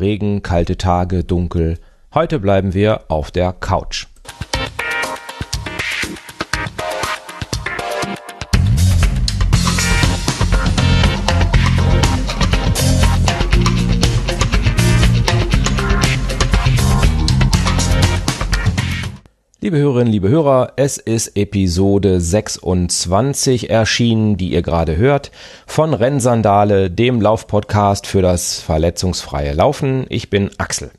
Regen, 0.00 0.42
kalte 0.42 0.76
Tage, 0.76 1.24
dunkel. 1.24 1.78
Heute 2.14 2.40
bleiben 2.40 2.74
wir 2.74 3.02
auf 3.08 3.30
der 3.30 3.52
Couch. 3.52 4.06
Liebe 19.70 19.82
Hörerinnen, 19.82 20.12
liebe 20.12 20.28
Hörer, 20.28 20.72
es 20.74 20.98
ist 20.98 21.36
Episode 21.36 22.20
26 22.20 23.70
erschienen, 23.70 24.36
die 24.36 24.50
ihr 24.50 24.62
gerade 24.62 24.96
hört, 24.96 25.30
von 25.64 25.94
Rennsandale, 25.94 26.90
dem 26.90 27.20
Laufpodcast 27.20 28.08
für 28.08 28.20
das 28.20 28.58
verletzungsfreie 28.58 29.52
Laufen. 29.52 30.06
Ich 30.08 30.28
bin 30.28 30.50
Axel. 30.58 30.90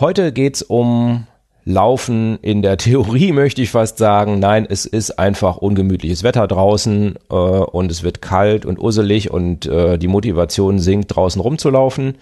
Heute 0.00 0.32
geht's 0.32 0.62
um 0.62 1.26
Laufen 1.66 2.38
in 2.40 2.62
der 2.62 2.76
Theorie, 2.78 3.32
möchte 3.32 3.60
ich 3.60 3.68
fast 3.68 3.98
sagen. 3.98 4.38
Nein, 4.38 4.66
es 4.66 4.86
ist 4.86 5.18
einfach 5.18 5.58
ungemütliches 5.58 6.22
Wetter 6.22 6.46
draußen 6.46 7.16
äh, 7.30 7.34
und 7.34 7.90
es 7.90 8.02
wird 8.02 8.22
kalt 8.22 8.64
und 8.64 8.78
usselig 8.78 9.30
und 9.30 9.66
äh, 9.66 9.98
die 9.98 10.08
Motivation 10.08 10.78
sinkt, 10.78 11.14
draußen 11.14 11.42
rumzulaufen. 11.42 12.14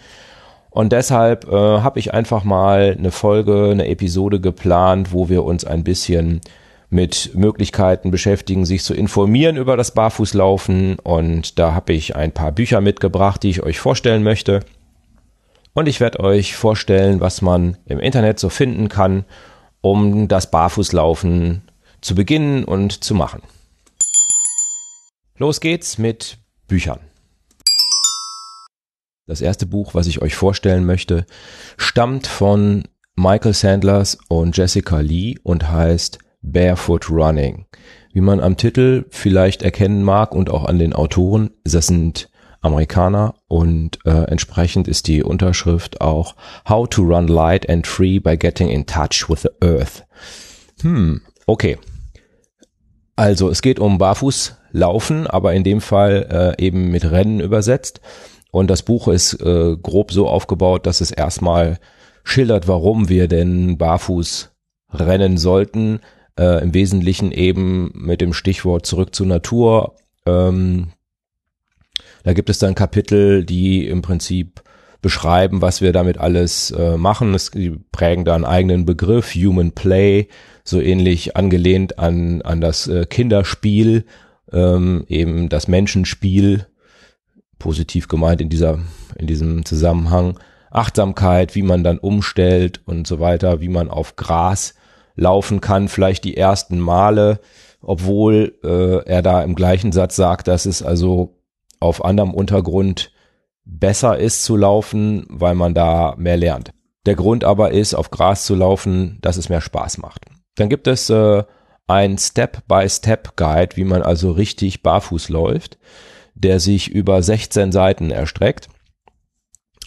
Und 0.70 0.92
deshalb 0.92 1.48
äh, 1.48 1.52
habe 1.52 1.98
ich 1.98 2.14
einfach 2.14 2.44
mal 2.44 2.96
eine 2.96 3.10
Folge, 3.10 3.70
eine 3.70 3.88
Episode 3.88 4.40
geplant, 4.40 5.12
wo 5.12 5.28
wir 5.28 5.44
uns 5.44 5.64
ein 5.64 5.84
bisschen 5.84 6.40
mit 6.90 7.32
Möglichkeiten 7.34 8.10
beschäftigen, 8.10 8.64
sich 8.64 8.82
zu 8.82 8.94
informieren 8.94 9.56
über 9.56 9.76
das 9.76 9.94
Barfußlaufen. 9.94 10.98
Und 10.98 11.58
da 11.58 11.74
habe 11.74 11.92
ich 11.92 12.16
ein 12.16 12.32
paar 12.32 12.52
Bücher 12.52 12.80
mitgebracht, 12.80 13.42
die 13.42 13.50
ich 13.50 13.62
euch 13.62 13.78
vorstellen 13.78 14.22
möchte. 14.22 14.60
Und 15.72 15.88
ich 15.88 16.00
werde 16.00 16.20
euch 16.20 16.56
vorstellen, 16.56 17.20
was 17.20 17.42
man 17.42 17.76
im 17.86 18.00
Internet 18.00 18.38
so 18.40 18.48
finden 18.48 18.88
kann, 18.88 19.24
um 19.80 20.28
das 20.28 20.50
Barfußlaufen 20.50 21.62
zu 22.00 22.14
beginnen 22.14 22.64
und 22.64 23.04
zu 23.04 23.14
machen. 23.14 23.42
Los 25.36 25.60
geht's 25.60 25.96
mit 25.96 26.38
Büchern. 26.66 27.09
Das 29.30 29.40
erste 29.40 29.64
Buch, 29.64 29.94
was 29.94 30.08
ich 30.08 30.22
euch 30.22 30.34
vorstellen 30.34 30.84
möchte, 30.84 31.24
stammt 31.76 32.26
von 32.26 32.82
Michael 33.14 33.54
Sandlers 33.54 34.18
und 34.26 34.56
Jessica 34.56 34.98
Lee 34.98 35.36
und 35.44 35.70
heißt 35.70 36.18
Barefoot 36.42 37.08
Running. 37.08 37.66
Wie 38.12 38.22
man 38.22 38.40
am 38.40 38.56
Titel 38.56 39.04
vielleicht 39.10 39.62
erkennen 39.62 40.02
mag 40.02 40.34
und 40.34 40.50
auch 40.50 40.64
an 40.64 40.80
den 40.80 40.94
Autoren, 40.94 41.50
das 41.62 41.86
sind 41.86 42.28
Amerikaner 42.60 43.36
und 43.46 44.00
äh, 44.04 44.24
entsprechend 44.24 44.88
ist 44.88 45.06
die 45.06 45.22
Unterschrift 45.22 46.00
auch 46.00 46.34
How 46.68 46.88
to 46.88 47.02
Run 47.02 47.28
Light 47.28 47.70
and 47.70 47.86
Free 47.86 48.18
by 48.18 48.36
Getting 48.36 48.68
in 48.68 48.84
Touch 48.84 49.26
with 49.28 49.42
the 49.42 49.64
Earth. 49.64 50.04
Hm, 50.82 51.20
okay. 51.46 51.78
Also 53.14 53.48
es 53.48 53.62
geht 53.62 53.78
um 53.78 53.98
Barfußlaufen, 53.98 55.28
aber 55.28 55.54
in 55.54 55.62
dem 55.62 55.80
Fall 55.80 56.56
äh, 56.58 56.64
eben 56.64 56.90
mit 56.90 57.08
Rennen 57.08 57.38
übersetzt. 57.38 58.00
Und 58.50 58.68
das 58.68 58.82
Buch 58.82 59.08
ist 59.08 59.34
äh, 59.34 59.76
grob 59.76 60.12
so 60.12 60.28
aufgebaut, 60.28 60.86
dass 60.86 61.00
es 61.00 61.10
erstmal 61.10 61.78
schildert, 62.24 62.68
warum 62.68 63.08
wir 63.08 63.28
denn 63.28 63.78
barfuß 63.78 64.50
rennen 64.92 65.38
sollten. 65.38 66.00
Äh, 66.38 66.62
Im 66.62 66.74
Wesentlichen 66.74 67.32
eben 67.32 67.92
mit 67.94 68.20
dem 68.20 68.32
Stichwort 68.32 68.86
zurück 68.86 69.14
zur 69.14 69.26
Natur. 69.26 69.96
Ähm, 70.26 70.88
da 72.22 72.32
gibt 72.32 72.50
es 72.50 72.58
dann 72.58 72.74
Kapitel, 72.74 73.44
die 73.44 73.86
im 73.86 74.02
Prinzip 74.02 74.62
beschreiben, 75.02 75.62
was 75.62 75.80
wir 75.80 75.92
damit 75.92 76.18
alles 76.18 76.70
äh, 76.72 76.96
machen. 76.96 77.34
Es, 77.34 77.50
die 77.50 77.78
prägen 77.92 78.24
da 78.24 78.34
einen 78.34 78.44
eigenen 78.44 78.84
Begriff, 78.84 79.34
Human 79.34 79.72
Play, 79.72 80.28
so 80.62 80.80
ähnlich 80.80 81.36
angelehnt 81.36 81.98
an, 81.98 82.42
an 82.42 82.60
das 82.60 82.86
äh, 82.86 83.06
Kinderspiel, 83.06 84.04
ähm, 84.52 85.04
eben 85.08 85.48
das 85.48 85.68
Menschenspiel, 85.68 86.66
positiv 87.60 88.08
gemeint 88.08 88.40
in 88.40 88.48
dieser, 88.48 88.80
in 89.16 89.28
diesem 89.28 89.64
Zusammenhang. 89.64 90.40
Achtsamkeit, 90.72 91.54
wie 91.54 91.62
man 91.62 91.84
dann 91.84 91.98
umstellt 91.98 92.80
und 92.86 93.06
so 93.06 93.20
weiter, 93.20 93.60
wie 93.60 93.68
man 93.68 93.88
auf 93.88 94.16
Gras 94.16 94.74
laufen 95.16 95.60
kann, 95.60 95.88
vielleicht 95.88 96.24
die 96.24 96.36
ersten 96.36 96.78
Male, 96.78 97.40
obwohl 97.82 98.58
äh, 98.62 99.04
er 99.08 99.22
da 99.22 99.42
im 99.42 99.54
gleichen 99.54 99.92
Satz 99.92 100.16
sagt, 100.16 100.48
dass 100.48 100.66
es 100.66 100.82
also 100.82 101.36
auf 101.80 102.04
anderem 102.04 102.34
Untergrund 102.34 103.12
besser 103.64 104.18
ist 104.18 104.44
zu 104.44 104.56
laufen, 104.56 105.26
weil 105.28 105.54
man 105.54 105.74
da 105.74 106.14
mehr 106.16 106.36
lernt. 106.36 106.72
Der 107.06 107.14
Grund 107.14 107.44
aber 107.44 107.72
ist, 107.72 107.94
auf 107.94 108.10
Gras 108.10 108.44
zu 108.44 108.54
laufen, 108.54 109.18
dass 109.22 109.36
es 109.36 109.48
mehr 109.48 109.60
Spaß 109.60 109.98
macht. 109.98 110.26
Dann 110.56 110.68
gibt 110.68 110.86
es 110.86 111.10
äh, 111.10 111.42
ein 111.86 112.18
Step-by-Step-Guide, 112.18 113.76
wie 113.76 113.84
man 113.84 114.02
also 114.02 114.30
richtig 114.30 114.82
barfuß 114.82 115.30
läuft 115.30 115.78
der 116.42 116.60
sich 116.60 116.88
über 116.88 117.22
16 117.22 117.72
Seiten 117.72 118.10
erstreckt. 118.10 118.68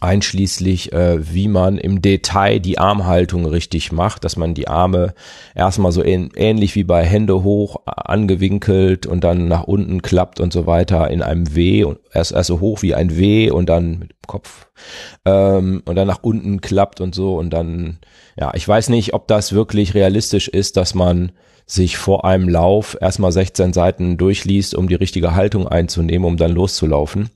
Einschließlich 0.01 0.91
äh, 0.91 1.33
wie 1.33 1.47
man 1.47 1.77
im 1.77 2.01
Detail 2.01 2.59
die 2.59 2.77
Armhaltung 2.77 3.45
richtig 3.45 3.93
macht, 3.93 4.25
dass 4.25 4.35
man 4.35 4.53
die 4.53 4.67
Arme 4.67 5.13
erstmal 5.55 5.93
so 5.93 6.03
ähn 6.03 6.29
ähnlich 6.35 6.75
wie 6.75 6.83
bei 6.83 7.05
Hände 7.05 7.43
hoch 7.43 7.77
angewinkelt 7.85 9.05
und 9.05 9.23
dann 9.23 9.47
nach 9.47 9.63
unten 9.63 10.01
klappt 10.01 10.41
und 10.41 10.51
so 10.51 10.67
weiter 10.67 11.09
in 11.09 11.21
einem 11.21 11.55
W 11.55 11.85
und 11.85 11.99
erst, 12.11 12.33
erst 12.33 12.47
so 12.47 12.59
hoch 12.59 12.81
wie 12.81 12.95
ein 12.95 13.15
W 13.17 13.49
und 13.49 13.69
dann 13.69 13.99
mit 13.99 14.11
dem 14.11 14.27
Kopf 14.27 14.67
ähm, 15.23 15.83
und 15.85 15.95
dann 15.95 16.07
nach 16.07 16.21
unten 16.21 16.59
klappt 16.59 16.99
und 16.99 17.15
so 17.15 17.37
und 17.37 17.51
dann 17.51 17.99
ja, 18.37 18.51
ich 18.55 18.67
weiß 18.67 18.89
nicht, 18.89 19.13
ob 19.13 19.27
das 19.27 19.53
wirklich 19.53 19.93
realistisch 19.93 20.49
ist, 20.49 20.75
dass 20.75 20.95
man 20.95 21.31
sich 21.65 21.97
vor 21.97 22.25
einem 22.25 22.49
Lauf 22.49 22.97
erstmal 22.99 23.31
16 23.31 23.73
Seiten 23.73 24.17
durchliest, 24.17 24.75
um 24.75 24.87
die 24.87 24.95
richtige 24.95 25.35
Haltung 25.35 25.67
einzunehmen, 25.67 26.25
um 26.27 26.37
dann 26.37 26.51
loszulaufen. 26.51 27.29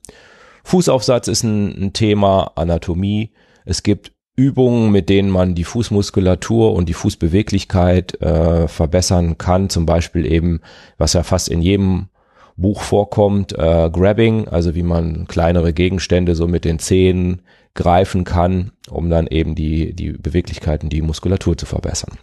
Fußaufsatz 0.64 1.28
ist 1.28 1.44
ein, 1.44 1.92
Thema, 1.92 2.52
Anatomie. 2.56 3.30
Es 3.64 3.82
gibt 3.82 4.12
Übungen, 4.36 4.92
mit 4.92 5.08
denen 5.08 5.30
man 5.30 5.54
die 5.54 5.64
Fußmuskulatur 5.64 6.74
und 6.74 6.88
die 6.88 6.94
Fußbeweglichkeit 6.94 8.20
äh, 8.20 8.68
verbessern 8.68 9.38
kann. 9.38 9.70
Zum 9.70 9.86
Beispiel 9.86 10.30
eben, 10.30 10.60
was 10.96 11.14
ja 11.14 11.22
fast 11.22 11.48
in 11.48 11.62
jedem 11.62 12.08
Buch 12.56 12.82
vorkommt, 12.82 13.52
äh, 13.52 13.88
Grabbing, 13.90 14.48
also 14.48 14.74
wie 14.74 14.82
man 14.82 15.26
kleinere 15.26 15.72
Gegenstände 15.72 16.34
so 16.34 16.46
mit 16.46 16.64
den 16.64 16.78
Zehen 16.78 17.42
greifen 17.74 18.24
kann, 18.24 18.72
um 18.90 19.08
dann 19.08 19.26
eben 19.26 19.54
die, 19.54 19.94
die 19.94 20.12
Beweglichkeiten, 20.12 20.88
die 20.88 21.00
Muskulatur 21.00 21.56
zu 21.56 21.64
verbessern. 21.64 22.18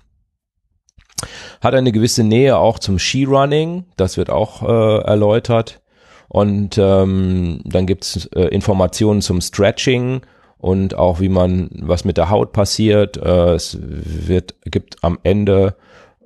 Hat 1.62 1.76
eine 1.76 1.92
gewisse 1.92 2.24
Nähe 2.24 2.58
auch 2.58 2.80
zum 2.80 3.00
Skirunning, 3.00 3.86
das 3.98 4.18
wird 4.18 4.30
auch 4.30 4.64
äh, 4.64 5.04
erläutert. 5.04 5.82
Und 6.28 6.78
ähm, 6.78 7.62
dann 7.66 7.86
gibt's 7.86 8.26
äh, 8.36 8.48
Informationen 8.48 9.22
zum 9.22 9.42
Stretching 9.42 10.22
und 10.58 10.96
auch 10.96 11.20
wie 11.20 11.30
man, 11.30 11.70
was 11.82 12.06
mit 12.06 12.18
der 12.18 12.30
Haut 12.30 12.52
passiert. 12.52 13.18
Äh, 13.18 13.54
es 13.54 13.78
wird, 13.82 14.56
gibt 14.66 15.04
am 15.04 15.20
Ende, 15.24 15.76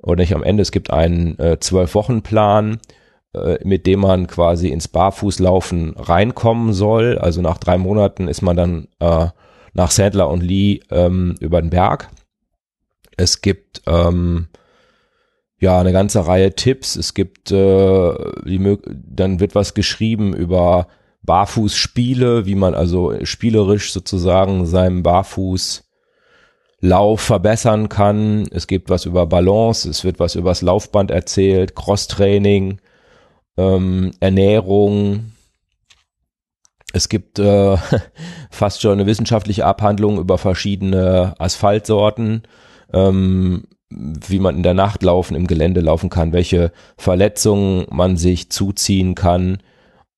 oder 0.02 0.22
nicht 0.22 0.34
am 0.34 0.42
Ende, 0.42 0.62
es 0.62 0.72
gibt 0.72 0.90
einen 0.90 1.38
äh, 1.38 1.60
Zwölf-Wochen-Plan, 1.60 2.80
äh, 3.34 3.58
mit 3.62 3.86
dem 3.86 4.00
man 4.00 4.26
quasi 4.26 4.68
ins 4.68 4.88
Barfußlaufen 4.88 5.94
reinkommen 5.96 6.72
soll. 6.72 7.18
Also 7.18 7.42
nach 7.42 7.58
drei 7.58 7.78
Monaten 7.78 8.26
ist 8.28 8.42
man 8.42 8.56
dann 8.56 8.88
äh, 8.98 9.26
nach 9.74 9.90
Sandler 9.90 10.28
und 10.30 10.42
Lee 10.42 10.80
ähm, 10.90 11.36
über 11.40 11.60
den 11.60 11.70
Berg. 11.70 12.08
Es 13.16 13.42
gibt 13.42 13.82
ähm, 13.86 14.48
ja 15.60 15.78
eine 15.78 15.92
ganze 15.92 16.26
Reihe 16.26 16.54
Tipps. 16.54 16.96
Es 16.96 17.14
gibt 17.14 17.52
äh, 17.52 18.14
die, 18.44 18.78
dann 18.86 19.40
wird 19.40 19.54
was 19.54 19.74
geschrieben 19.74 20.34
über 20.34 20.88
Barfußspiele, 21.22 22.46
wie 22.46 22.54
man 22.54 22.74
also 22.74 23.14
spielerisch 23.24 23.92
sozusagen 23.92 24.66
seinem 24.66 25.02
Barfußlauf 25.02 25.82
verbessern 27.20 27.88
kann. 27.88 28.48
Es 28.50 28.66
gibt 28.66 28.88
was 28.88 29.04
über 29.04 29.26
Balance, 29.26 29.88
es 29.88 30.02
wird 30.02 30.18
was 30.18 30.34
übers 30.34 30.62
Laufband 30.62 31.10
erzählt, 31.10 31.74
Crosstraining, 31.74 32.80
ähm, 33.58 34.12
Ernährung. 34.20 35.32
Es 36.92 37.08
gibt 37.08 37.38
äh, 37.38 37.76
fast 38.50 38.80
schon 38.80 38.92
eine 38.92 39.06
wissenschaftliche 39.06 39.66
Abhandlung 39.66 40.18
über 40.18 40.38
verschiedene 40.38 41.34
Asphaltsorten. 41.38 42.42
Ähm, 42.92 43.64
wie 43.90 44.38
man 44.38 44.56
in 44.56 44.62
der 44.62 44.74
Nacht 44.74 45.02
laufen, 45.02 45.34
im 45.34 45.46
Gelände 45.46 45.80
laufen 45.80 46.10
kann, 46.10 46.32
welche 46.32 46.72
Verletzungen 46.96 47.86
man 47.90 48.16
sich 48.16 48.50
zuziehen 48.50 49.14
kann. 49.14 49.58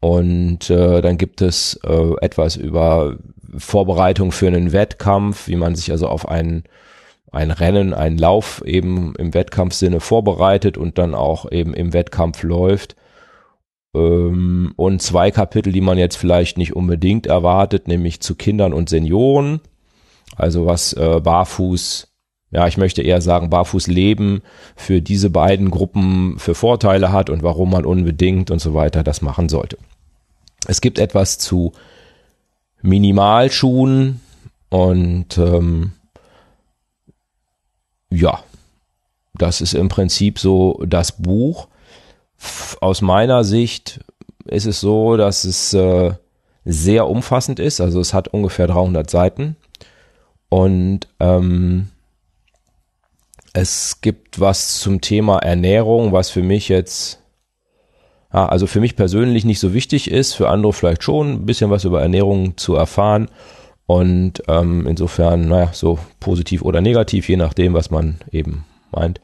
Und 0.01 0.69
äh, 0.69 1.01
dann 1.01 1.17
gibt 1.17 1.41
es 1.41 1.81
äh, 1.85 2.13
etwas 2.21 2.57
über 2.57 3.17
Vorbereitung 3.57 4.33
für 4.33 4.49
einen 4.49 4.73
Wettkampf, 4.73 5.49
wie 5.49 5.57
man 5.57 5.75
sich 5.75 5.91
also 5.91 6.09
auf 6.09 6.29
ein, 6.29 6.65
ein 7.31 7.51
Rennen, 7.51 7.95
einen 7.95 8.19
Lauf 8.19 8.63
eben 8.65 9.15
im 9.17 9.33
Wettkampfsinne 9.33 10.01
vorbereitet 10.01 10.77
und 10.77 10.99
dann 10.99 11.15
auch 11.15 11.51
eben 11.51 11.73
im 11.73 11.93
Wettkampf 11.93 12.43
läuft. 12.43 12.97
Ähm, 13.95 14.73
und 14.77 15.01
zwei 15.01 15.31
Kapitel, 15.31 15.73
die 15.73 15.81
man 15.81 15.99
jetzt 15.99 16.17
vielleicht 16.17 16.59
nicht 16.59 16.75
unbedingt 16.75 17.27
erwartet, 17.27 17.89
nämlich 17.89 18.21
zu 18.21 18.35
Kindern 18.35 18.73
und 18.73 18.89
Senioren. 18.89 19.61
Also 20.37 20.67
was 20.67 20.93
äh, 20.95 21.21
Barfuß, 21.23 22.12
ja, 22.53 22.67
ich 22.67 22.77
möchte 22.77 23.03
eher 23.03 23.23
sagen, 23.23 23.49
Barfußleben 23.49 24.43
für 24.77 25.01
diese 25.01 25.31
beiden 25.31 25.71
Gruppen 25.71 26.39
für 26.39 26.55
Vorteile 26.55 27.11
hat 27.11 27.31
und 27.31 27.43
warum 27.43 27.71
man 27.71 27.87
unbedingt 27.87 28.51
und 28.51 28.61
so 28.61 28.75
weiter 28.75 29.03
das 29.03 29.23
machen 29.23 29.49
sollte. 29.49 29.79
Es 30.69 30.83
gibt 30.83 30.99
etwas 30.99 31.39
zu 31.39 31.73
Minimalschuhen 32.83 34.21
und 34.69 35.39
ähm, 35.39 35.93
ja, 38.11 38.41
das 39.35 39.63
ist 39.63 39.73
im 39.73 39.89
Prinzip 39.89 40.39
so 40.39 40.83
das 40.87 41.23
Buch. 41.23 41.69
Aus 42.83 43.01
meiner 43.01 43.45
Sicht 43.45 44.01
ist 44.45 44.67
es 44.67 44.81
so, 44.81 45.17
dass 45.17 45.45
es 45.45 45.73
äh, 45.73 46.13
sehr 46.67 47.09
umfassend 47.09 47.61
ist. 47.61 47.81
Also 47.81 47.99
es 48.01 48.13
hat 48.13 48.29
ungefähr 48.29 48.67
300 48.67 49.09
Seiten 49.09 49.57
und 50.51 51.09
ähm, 51.19 51.89
es 53.53 54.01
gibt 54.01 54.41
was 54.41 54.81
zum 54.81 55.01
Thema 55.01 55.39
Ernährung, 55.39 56.13
was 56.13 56.31
für 56.31 56.43
mich 56.43 56.69
jetzt 56.69 57.23
ja, 58.33 58.47
also 58.47 58.67
für 58.67 58.81
mich 58.81 58.97
persönlich 58.97 59.45
nicht 59.45 59.61
so 59.61 59.75
wichtig 59.75 60.11
ist, 60.11 60.33
für 60.35 60.49
andere 60.49 60.73
vielleicht 60.73 61.03
schon, 61.03 61.33
ein 61.33 61.47
bisschen 61.47 61.71
was 61.71 61.85
über 61.85 62.01
Ernährung 62.01 62.57
zu 62.57 62.75
erfahren. 62.75 63.29
Und 63.87 64.43
ähm, 64.49 64.87
insofern, 64.87 65.49
naja, 65.49 65.71
so 65.73 65.99
positiv 66.19 66.63
oder 66.63 66.81
negativ, 66.81 67.29
je 67.29 67.37
nachdem, 67.37 67.75
was 67.75 67.91
man 67.91 68.17
eben 68.31 68.65
meint. 68.91 69.21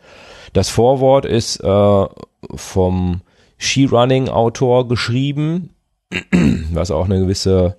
Das 0.52 0.69
Vorwort 0.69 1.25
ist 1.25 1.60
äh, 1.60 2.06
vom 2.54 3.22
Skirunning-Autor 3.58 4.88
geschrieben, 4.88 5.70
was 6.72 6.90
auch 6.90 7.06
eine 7.06 7.20
gewisse 7.20 7.78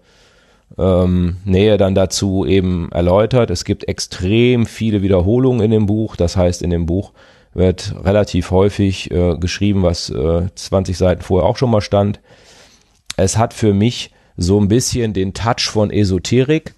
ähm, 0.77 1.37
Nähe 1.45 1.77
dann 1.77 1.95
dazu 1.95 2.45
eben 2.45 2.91
erläutert. 2.91 3.49
Es 3.49 3.63
gibt 3.65 3.87
extrem 3.87 4.65
viele 4.65 5.01
Wiederholungen 5.01 5.61
in 5.61 5.71
dem 5.71 5.85
Buch. 5.85 6.15
Das 6.15 6.37
heißt, 6.37 6.61
in 6.61 6.69
dem 6.69 6.85
Buch 6.85 7.11
wird 7.53 7.95
relativ 8.03 8.51
häufig 8.51 9.11
äh, 9.11 9.35
geschrieben, 9.37 9.83
was 9.83 10.09
äh, 10.09 10.47
20 10.53 10.97
Seiten 10.97 11.21
vorher 11.21 11.49
auch 11.49 11.57
schon 11.57 11.71
mal 11.71 11.81
stand. 11.81 12.19
Es 13.17 13.37
hat 13.37 13.53
für 13.53 13.73
mich 13.73 14.11
so 14.37 14.59
ein 14.59 14.67
bisschen 14.67 15.13
den 15.13 15.33
Touch 15.33 15.69
von 15.69 15.91
Esoterik, 15.91 16.73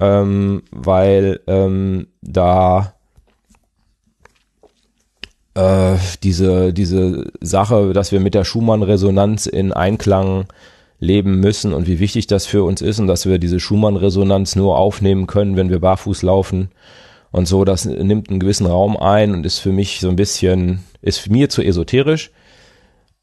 ähm, 0.00 0.62
weil 0.70 1.40
ähm, 1.46 2.08
da 2.20 2.94
äh, 5.54 5.96
diese, 6.22 6.72
diese 6.72 7.32
Sache, 7.40 7.92
dass 7.92 8.12
wir 8.12 8.20
mit 8.20 8.34
der 8.34 8.44
Schumann-Resonanz 8.44 9.46
in 9.46 9.72
Einklang 9.72 10.46
leben 11.00 11.40
müssen 11.40 11.72
und 11.72 11.86
wie 11.86 11.98
wichtig 11.98 12.26
das 12.26 12.46
für 12.46 12.62
uns 12.62 12.82
ist 12.82 13.00
und 13.00 13.06
dass 13.06 13.26
wir 13.26 13.38
diese 13.38 13.58
Schumann-Resonanz 13.58 14.54
nur 14.54 14.78
aufnehmen 14.78 15.26
können, 15.26 15.56
wenn 15.56 15.70
wir 15.70 15.80
barfuß 15.80 16.22
laufen 16.22 16.70
und 17.32 17.46
so, 17.46 17.64
das 17.64 17.84
nimmt 17.84 18.28
einen 18.28 18.40
gewissen 18.40 18.66
Raum 18.66 18.96
ein 18.96 19.34
und 19.34 19.46
ist 19.46 19.58
für 19.58 19.72
mich 19.72 20.00
so 20.00 20.08
ein 20.08 20.16
bisschen, 20.16 20.84
ist 21.00 21.30
mir 21.30 21.48
zu 21.48 21.62
esoterisch. 21.62 22.30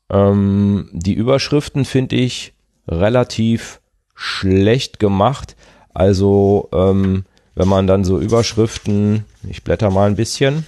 Ähm, 0.10 0.90
die 0.94 1.14
Überschriften 1.14 1.86
finde 1.86 2.16
ich 2.16 2.54
relativ 2.88 3.82
schlecht 4.16 5.00
gemacht. 5.00 5.56
Also 5.94 6.70
ähm, 6.74 7.26
wenn 7.56 7.68
man 7.68 7.88
dann 7.88 8.06
so 8.06 8.20
Überschriften, 8.20 9.26
ich 9.48 9.64
blätter 9.64 9.92
mal 9.92 10.08
ein 10.08 10.16
bisschen, 10.16 10.66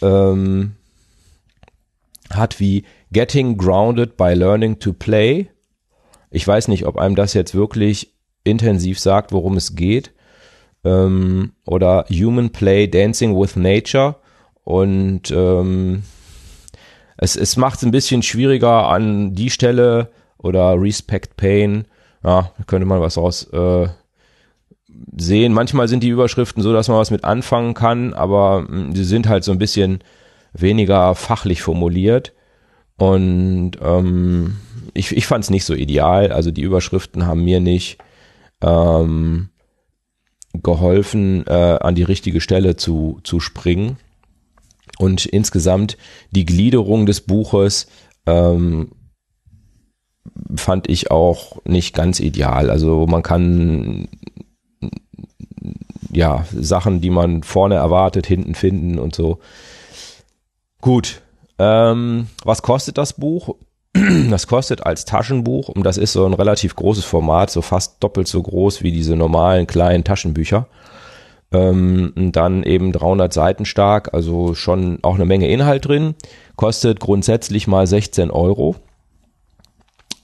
ähm, 0.00 0.76
hat 2.30 2.60
wie 2.60 2.84
Getting 3.10 3.56
Grounded 3.56 4.16
by 4.16 4.32
Learning 4.34 4.78
to 4.78 4.92
Play. 4.92 5.48
Ich 6.30 6.46
weiß 6.46 6.68
nicht, 6.68 6.86
ob 6.86 6.96
einem 6.96 7.14
das 7.14 7.34
jetzt 7.34 7.54
wirklich 7.54 8.14
intensiv 8.44 9.00
sagt, 9.00 9.32
worum 9.32 9.56
es 9.56 9.74
geht 9.74 10.12
ähm, 10.84 11.52
oder 11.64 12.06
Human 12.10 12.50
Play 12.50 12.88
Dancing 12.88 13.38
with 13.38 13.56
Nature 13.56 14.16
und 14.64 15.30
ähm, 15.30 16.02
es, 17.16 17.36
es 17.36 17.56
macht 17.56 17.78
es 17.78 17.84
ein 17.84 17.90
bisschen 17.90 18.22
schwieriger 18.22 18.88
an 18.88 19.34
die 19.34 19.50
Stelle 19.50 20.10
oder 20.38 20.80
Respect 20.80 21.36
Pain, 21.36 21.86
ja, 22.22 22.52
könnte 22.66 22.86
man 22.86 23.00
was 23.00 23.16
raus 23.16 23.44
äh, 23.52 23.88
sehen. 25.16 25.52
Manchmal 25.52 25.88
sind 25.88 26.02
die 26.02 26.08
Überschriften 26.08 26.62
so, 26.62 26.72
dass 26.72 26.88
man 26.88 26.98
was 26.98 27.10
mit 27.10 27.24
anfangen 27.24 27.74
kann, 27.74 28.14
aber 28.14 28.66
hm, 28.68 28.94
die 28.94 29.04
sind 29.04 29.28
halt 29.28 29.44
so 29.44 29.52
ein 29.52 29.58
bisschen 29.58 30.00
weniger 30.52 31.14
fachlich 31.14 31.62
formuliert. 31.62 32.32
Und 32.98 33.72
ähm, 33.82 34.56
ich, 34.96 35.16
ich 35.16 35.26
fand 35.26 35.44
es 35.44 35.50
nicht 35.50 35.64
so 35.64 35.74
ideal. 35.74 36.32
Also 36.32 36.50
die 36.50 36.62
Überschriften 36.62 37.26
haben 37.26 37.44
mir 37.44 37.60
nicht 37.60 37.98
ähm, 38.62 39.50
geholfen, 40.62 41.46
äh, 41.46 41.78
an 41.80 41.94
die 41.94 42.02
richtige 42.02 42.40
Stelle 42.40 42.76
zu, 42.76 43.20
zu 43.22 43.40
springen. 43.40 43.98
Und 44.98 45.26
insgesamt 45.26 45.96
die 46.30 46.46
Gliederung 46.46 47.06
des 47.06 47.20
Buches 47.20 47.86
ähm, 48.26 48.92
fand 50.54 50.88
ich 50.88 51.10
auch 51.10 51.64
nicht 51.64 51.94
ganz 51.94 52.20
ideal. 52.20 52.70
Also 52.70 53.06
man 53.06 53.22
kann 53.22 54.08
ja 56.10 56.46
Sachen, 56.52 57.00
die 57.00 57.10
man 57.10 57.42
vorne 57.42 57.74
erwartet, 57.74 58.26
hinten 58.26 58.54
finden 58.54 58.98
und 58.98 59.14
so. 59.14 59.38
Gut. 60.80 61.22
Ähm, 61.58 62.28
was 62.44 62.62
kostet 62.62 62.98
das 62.98 63.14
Buch? 63.14 63.56
Das 64.30 64.46
kostet 64.46 64.84
als 64.84 65.04
Taschenbuch, 65.04 65.68
und 65.68 65.84
das 65.84 65.98
ist 65.98 66.12
so 66.12 66.26
ein 66.26 66.34
relativ 66.34 66.76
großes 66.76 67.04
Format, 67.04 67.50
so 67.50 67.62
fast 67.62 68.02
doppelt 68.02 68.28
so 68.28 68.42
groß 68.42 68.82
wie 68.82 68.92
diese 68.92 69.16
normalen 69.16 69.66
kleinen 69.66 70.04
Taschenbücher. 70.04 70.66
Ähm, 71.52 72.12
dann 72.16 72.64
eben 72.64 72.92
300 72.92 73.32
Seiten 73.32 73.64
stark, 73.64 74.12
also 74.12 74.54
schon 74.54 74.98
auch 75.02 75.14
eine 75.14 75.24
Menge 75.24 75.48
Inhalt 75.48 75.86
drin. 75.86 76.14
Kostet 76.56 76.98
grundsätzlich 77.00 77.68
mal 77.68 77.86
16 77.86 78.30
Euro 78.30 78.76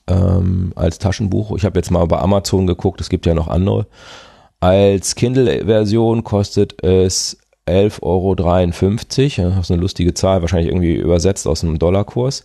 ähm, 0.09 0.73
als 0.75 0.99
Taschenbuch. 0.99 1.57
Ich 1.57 1.65
habe 1.65 1.79
jetzt 1.79 1.91
mal 1.91 2.05
bei 2.07 2.19
Amazon 2.19 2.67
geguckt, 2.67 3.01
es 3.01 3.09
gibt 3.09 3.27
ja 3.27 3.35
noch 3.35 3.49
andere. 3.49 3.87
Als 4.59 5.15
Kindle-Version 5.15 6.25
kostet 6.25 6.83
es 6.83 7.39
11,53 7.67 9.41
Euro. 9.41 9.51
Das 9.51 9.67
ist 9.67 9.71
eine 9.71 9.81
lustige 9.81 10.15
Zahl, 10.15 10.43
wahrscheinlich 10.43 10.69
irgendwie 10.69 10.95
übersetzt 10.95 11.47
aus 11.47 11.63
einem 11.63 11.79
Dollarkurs. 11.79 12.45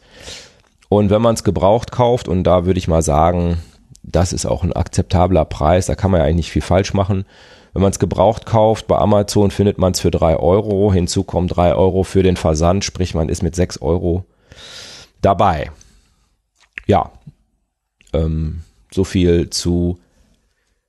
Und 0.89 1.09
wenn 1.09 1.21
man 1.21 1.35
es 1.35 1.43
gebraucht 1.43 1.91
kauft, 1.91 2.27
und 2.27 2.43
da 2.43 2.65
würde 2.65 2.77
ich 2.77 2.87
mal 2.87 3.01
sagen, 3.01 3.57
das 4.03 4.31
ist 4.33 4.45
auch 4.45 4.63
ein 4.63 4.73
akzeptabler 4.73 5.45
Preis, 5.45 5.85
da 5.85 5.95
kann 5.95 6.11
man 6.11 6.21
ja 6.21 6.25
eigentlich 6.25 6.37
nicht 6.37 6.51
viel 6.51 6.61
falsch 6.61 6.93
machen. 6.93 7.25
Wenn 7.73 7.81
man 7.81 7.91
es 7.91 7.99
gebraucht 7.99 8.45
kauft, 8.45 8.87
bei 8.87 8.97
Amazon 8.97 9.51
findet 9.51 9.77
man 9.77 9.91
es 9.91 9.99
für 9.99 10.11
drei 10.11 10.37
Euro. 10.37 10.91
Hinzu 10.93 11.23
kommen 11.23 11.47
drei 11.47 11.75
Euro 11.75 12.03
für 12.03 12.23
den 12.23 12.37
Versand, 12.37 12.85
sprich 12.85 13.13
man 13.13 13.29
ist 13.29 13.43
mit 13.43 13.55
sechs 13.55 13.81
Euro 13.81 14.25
dabei. 15.21 15.71
Ja, 16.87 17.11
ähm, 18.13 18.63
so 18.91 19.03
viel 19.03 19.49
zu 19.49 19.99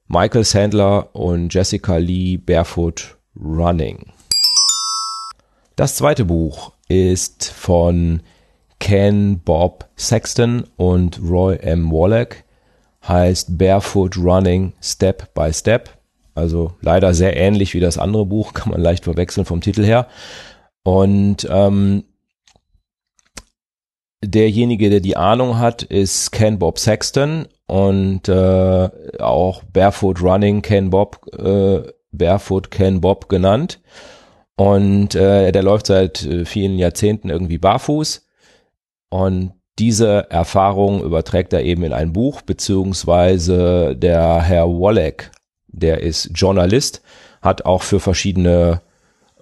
Michael 0.07 0.45
Sandler 0.45 1.15
und 1.15 1.53
Jessica 1.53 1.97
Lee 1.97 2.39
Barefoot 2.39 3.19
Running. 3.39 4.13
Das 5.77 5.97
zweite 5.97 6.25
Buch 6.25 6.73
ist 6.89 7.51
von 7.51 8.23
Ken 8.79 9.41
Bob 9.41 9.89
Sexton 9.97 10.65
und 10.77 11.21
Roy 11.23 11.57
M. 11.57 11.91
Wallach 11.91 12.45
heißt 13.07 13.59
Barefoot 13.59 14.17
Running 14.17 14.73
Step 14.81 15.35
by 15.35 15.53
Step. 15.53 15.91
Also 16.35 16.73
leider 16.81 17.15
sehr 17.15 17.37
ähnlich 17.37 17.75
wie 17.75 17.81
das 17.81 17.99
andere 17.99 18.27
Buch, 18.27 18.53
kann 18.55 18.73
man 18.73 18.81
leicht 18.81 19.05
verwechseln 19.05 19.45
vom 19.45 19.61
Titel 19.61 19.85
her. 19.85 20.07
Und 20.85 21.47
ähm, 21.51 22.05
derjenige, 24.25 24.91
der 24.91 25.01
die 25.01 25.17
Ahnung 25.17 25.59
hat, 25.59 25.83
ist 25.83 26.33
Ken 26.33 26.59
Bob 26.59 26.79
Sexton 26.79 27.47
und 27.67 28.29
äh, 28.29 28.89
auch 29.19 29.63
Barefoot 29.65 30.23
Running 30.23 30.63
Ken 30.63 30.91
Bob, 30.91 31.27
äh, 31.37 31.83
Barefoot 32.13 32.71
Ken 32.71 33.01
Bob 33.01 33.29
genannt. 33.29 33.81
Und 34.57 35.15
äh, 35.15 35.53
der 35.53 35.63
läuft 35.63 35.87
seit 35.87 36.25
äh, 36.25 36.45
vielen 36.45 36.79
Jahrzehnten 36.79 37.31
irgendwie 37.31 37.59
barfuß 37.59 38.28
und 39.11 39.53
diese 39.79 40.31
Erfahrung 40.31 41.03
überträgt 41.03 41.53
er 41.53 41.63
eben 41.63 41.85
in 41.85 41.93
ein 41.93 42.13
Buch, 42.13 42.43
beziehungsweise 42.43 43.95
der 43.97 44.43
Herr 44.43 44.67
Wallach, 44.67 45.31
der 45.69 46.03
ist 46.03 46.31
Journalist, 46.35 47.03
hat 47.41 47.65
auch 47.65 47.83
für 47.83 48.01
verschiedene 48.01 48.83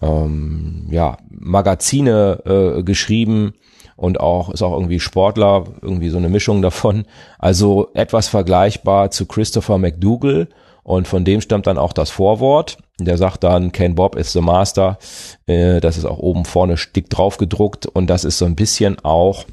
ähm, 0.03 0.89
ja, 0.91 1.17
Magazine 1.31 2.43
äh, 2.45 2.83
geschrieben 2.83 3.55
und 3.97 4.21
auch 4.21 4.51
ist 4.51 4.63
auch 4.63 4.73
irgendwie 4.73 5.01
Sportler, 5.01 5.65
irgendwie 5.81 6.11
so 6.11 6.19
eine 6.19 6.29
Mischung 6.29 6.61
davon. 6.61 7.07
Also 7.39 7.89
etwas 7.95 8.29
vergleichbar 8.29 9.11
zu 9.11 9.25
Christopher 9.25 9.79
McDougall 9.79 10.49
und 10.83 11.09
von 11.09 11.25
dem 11.25 11.41
stammt 11.41 11.67
dann 11.67 11.79
auch 11.79 11.95
das 11.95 12.11
Vorwort. 12.11 12.79
Der 13.01 13.17
sagt 13.17 13.43
dann, 13.43 13.73
Ken 13.73 13.95
Bob 13.95 14.17
is 14.17 14.33
the 14.33 14.41
Master. 14.41 14.99
Äh, 15.47 15.81
das 15.81 15.97
ist 15.97 16.05
auch 16.05 16.19
oben 16.19 16.45
vorne 16.45 16.77
dick 16.95 17.09
drauf 17.09 17.39
gedruckt 17.39 17.87
und 17.87 18.09
das 18.09 18.25
ist 18.25 18.39
so 18.39 18.45
ein 18.45 18.57
bisschen 18.57 18.99
auch 19.03 19.47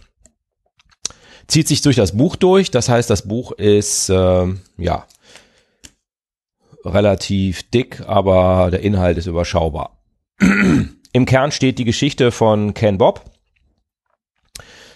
zieht 1.48 1.68
sich 1.68 1.82
durch 1.82 1.96
das 1.96 2.16
Buch 2.16 2.36
durch. 2.36 2.72
Das 2.72 2.90
heißt, 2.90 3.10
das 3.10 3.28
Buch 3.28 3.52
ist 3.52 4.10
äh, 4.10 4.48
ja 4.78 5.06
relativ 6.86 7.70
dick, 7.70 8.02
aber 8.08 8.70
der 8.72 8.82
Inhalt 8.82 9.18
ist 9.18 9.28
überschaubar. 9.28 9.98
Im 11.14 11.26
Kern 11.26 11.52
steht 11.52 11.80
die 11.80 11.86
Geschichte 11.86 12.32
von 12.32 12.74
Ken 12.74 12.98
Bob. 12.98 13.22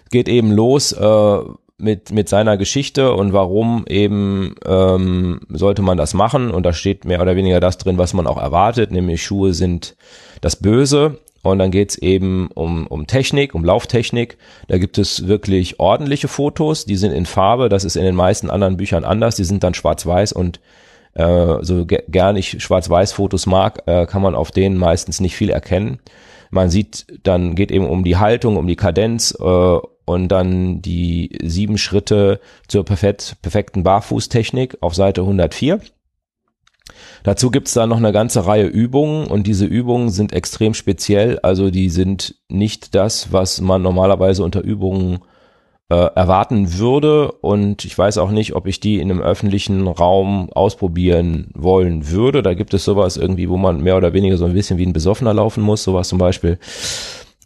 Geht 0.09 0.27
eben 0.27 0.51
los 0.51 0.93
äh, 0.93 1.39
mit, 1.77 2.11
mit 2.11 2.27
seiner 2.27 2.57
Geschichte 2.57 3.13
und 3.13 3.33
warum 3.33 3.85
eben 3.87 4.55
ähm, 4.65 5.41
sollte 5.49 5.81
man 5.81 5.97
das 5.97 6.13
machen. 6.13 6.49
Und 6.51 6.65
da 6.65 6.73
steht 6.73 7.05
mehr 7.05 7.21
oder 7.21 7.35
weniger 7.35 7.59
das 7.59 7.77
drin, 7.77 7.97
was 7.97 8.13
man 8.13 8.25
auch 8.25 8.37
erwartet, 8.41 8.91
nämlich 8.91 9.23
Schuhe 9.23 9.53
sind 9.53 9.95
das 10.41 10.55
Böse. 10.55 11.19
Und 11.51 11.59
dann 11.59 11.71
geht's 11.71 11.97
eben 11.97 12.49
um, 12.53 12.87
um 12.87 13.07
Technik, 13.07 13.55
um 13.55 13.63
Lauftechnik. 13.63 14.37
Da 14.67 14.77
gibt 14.77 14.97
es 14.97 15.27
wirklich 15.27 15.79
ordentliche 15.79 16.27
Fotos, 16.27 16.85
die 16.85 16.95
sind 16.95 17.11
in 17.11 17.25
Farbe. 17.25 17.69
Das 17.69 17.83
ist 17.83 17.95
in 17.95 18.03
den 18.03 18.15
meisten 18.15 18.49
anderen 18.49 18.77
Büchern 18.77 19.03
anders. 19.03 19.35
Die 19.35 19.43
sind 19.43 19.63
dann 19.63 19.73
schwarz-weiß 19.73 20.33
und 20.33 20.59
äh, 21.13 21.57
so 21.61 21.85
ge 21.85 22.03
gern 22.07 22.35
ich 22.35 22.61
Schwarz-Weiß-Fotos 22.61 23.47
mag, 23.47 23.83
äh, 23.87 24.05
kann 24.05 24.21
man 24.21 24.35
auf 24.35 24.51
denen 24.51 24.77
meistens 24.77 25.19
nicht 25.19 25.35
viel 25.35 25.49
erkennen. 25.49 25.99
Man 26.51 26.69
sieht, 26.69 27.07
dann 27.23 27.55
geht 27.55 27.71
eben 27.71 27.87
um 27.87 28.03
die 28.03 28.17
Haltung, 28.17 28.55
um 28.55 28.67
die 28.67 28.75
Kadenz 28.75 29.35
äh, 29.39 29.77
und 30.05 30.29
dann 30.29 30.81
die 30.81 31.37
sieben 31.43 31.77
Schritte 31.77 32.39
zur 32.67 32.85
perfekt, 32.85 33.37
perfekten 33.41 33.83
Barfußtechnik 33.83 34.77
auf 34.81 34.95
Seite 34.95 35.21
104. 35.21 35.81
Dazu 37.23 37.51
gibt's 37.51 37.73
da 37.73 37.87
noch 37.87 37.97
eine 37.97 38.11
ganze 38.11 38.45
Reihe 38.45 38.65
Übungen 38.65 39.27
und 39.27 39.47
diese 39.47 39.65
Übungen 39.65 40.09
sind 40.09 40.33
extrem 40.33 40.73
speziell, 40.73 41.39
also 41.39 41.69
die 41.69 41.89
sind 41.89 42.35
nicht 42.49 42.95
das, 42.95 43.31
was 43.31 43.61
man 43.61 43.81
normalerweise 43.81 44.43
unter 44.43 44.61
Übungen 44.61 45.19
äh, 45.89 45.95
erwarten 45.95 46.77
würde 46.77 47.31
und 47.31 47.85
ich 47.85 47.97
weiß 47.97 48.17
auch 48.17 48.31
nicht, 48.31 48.55
ob 48.55 48.67
ich 48.67 48.79
die 48.79 48.99
in 48.99 49.09
einem 49.09 49.21
öffentlichen 49.21 49.87
Raum 49.87 50.49
ausprobieren 50.51 51.49
wollen 51.53 52.09
würde. 52.09 52.43
Da 52.43 52.53
gibt 52.53 52.73
es 52.73 52.83
sowas 52.83 53.15
irgendwie, 53.15 53.49
wo 53.49 53.57
man 53.57 53.81
mehr 53.81 53.97
oder 53.97 54.13
weniger 54.13 54.37
so 54.37 54.45
ein 54.45 54.53
bisschen 54.53 54.77
wie 54.77 54.85
ein 54.85 54.93
Besoffener 54.93 55.33
laufen 55.33 55.63
muss, 55.63 55.83
sowas 55.83 56.09
zum 56.09 56.17
Beispiel, 56.17 56.59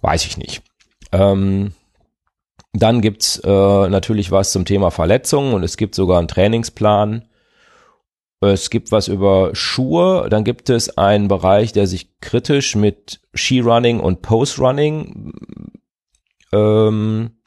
weiß 0.01 0.25
ich 0.25 0.37
nicht. 0.37 0.63
Ähm, 1.11 1.73
dann 2.73 3.01
gibt's 3.01 3.37
äh, 3.39 3.49
natürlich 3.89 4.31
was 4.31 4.51
zum 4.51 4.65
Thema 4.65 4.91
Verletzungen 4.91 5.53
und 5.53 5.63
es 5.63 5.77
gibt 5.77 5.93
sogar 5.93 6.19
einen 6.19 6.27
Trainingsplan. 6.27 7.23
Es 8.43 8.71
gibt 8.71 8.91
was 8.91 9.07
über 9.07 9.53
Schuhe, 9.53 10.27
dann 10.29 10.43
gibt 10.43 10.71
es 10.71 10.97
einen 10.97 11.27
Bereich, 11.27 11.73
der 11.73 11.85
sich 11.85 12.19
kritisch 12.21 12.75
mit 12.75 13.21
Skirunning 13.35 13.99
und 13.99 14.23
Postrunning 14.23 15.33
ähm, 16.51 17.37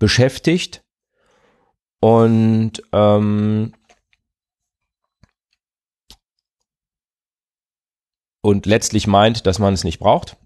beschäftigt 0.00 0.82
und 2.00 2.82
ähm, 2.92 3.74
und 8.40 8.66
letztlich 8.66 9.06
meint, 9.06 9.46
dass 9.46 9.60
man 9.60 9.72
es 9.72 9.84
nicht 9.84 10.00
braucht. 10.00 10.36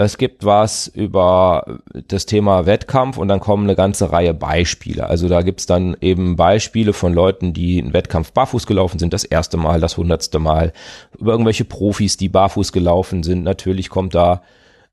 Es 0.00 0.16
gibt 0.16 0.44
was 0.44 0.86
über 0.86 1.80
das 2.06 2.24
Thema 2.24 2.66
Wettkampf 2.66 3.18
und 3.18 3.26
dann 3.26 3.40
kommen 3.40 3.64
eine 3.64 3.74
ganze 3.74 4.12
Reihe 4.12 4.32
Beispiele. 4.32 5.08
Also 5.08 5.28
da 5.28 5.42
gibt's 5.42 5.66
dann 5.66 5.96
eben 6.00 6.36
Beispiele 6.36 6.92
von 6.92 7.12
Leuten, 7.12 7.52
die 7.52 7.82
einen 7.82 7.92
Wettkampf 7.92 8.30
barfuß 8.32 8.68
gelaufen 8.68 9.00
sind, 9.00 9.12
das 9.12 9.24
erste 9.24 9.56
Mal, 9.56 9.80
das 9.80 9.96
hundertste 9.96 10.38
Mal, 10.38 10.72
über 11.18 11.32
irgendwelche 11.32 11.64
Profis, 11.64 12.16
die 12.16 12.28
barfuß 12.28 12.70
gelaufen 12.70 13.24
sind. 13.24 13.42
Natürlich 13.42 13.90
kommt 13.90 14.14
da 14.14 14.42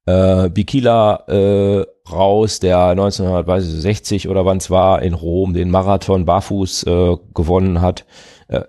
äh, 0.08 0.50
Bikila 0.50 1.26
äh, 1.28 1.86
raus, 2.12 2.60
der 2.60 2.80
1960 2.88 4.28
oder 4.28 4.44
wann 4.44 4.58
es 4.58 4.72
war 4.72 5.04
in 5.04 5.14
Rom 5.14 5.54
den 5.54 5.70
Marathon 5.70 6.26
barfuß 6.26 6.82
äh, 6.88 7.18
gewonnen 7.36 7.80
hat. 7.80 8.06
Äh, 8.48 8.62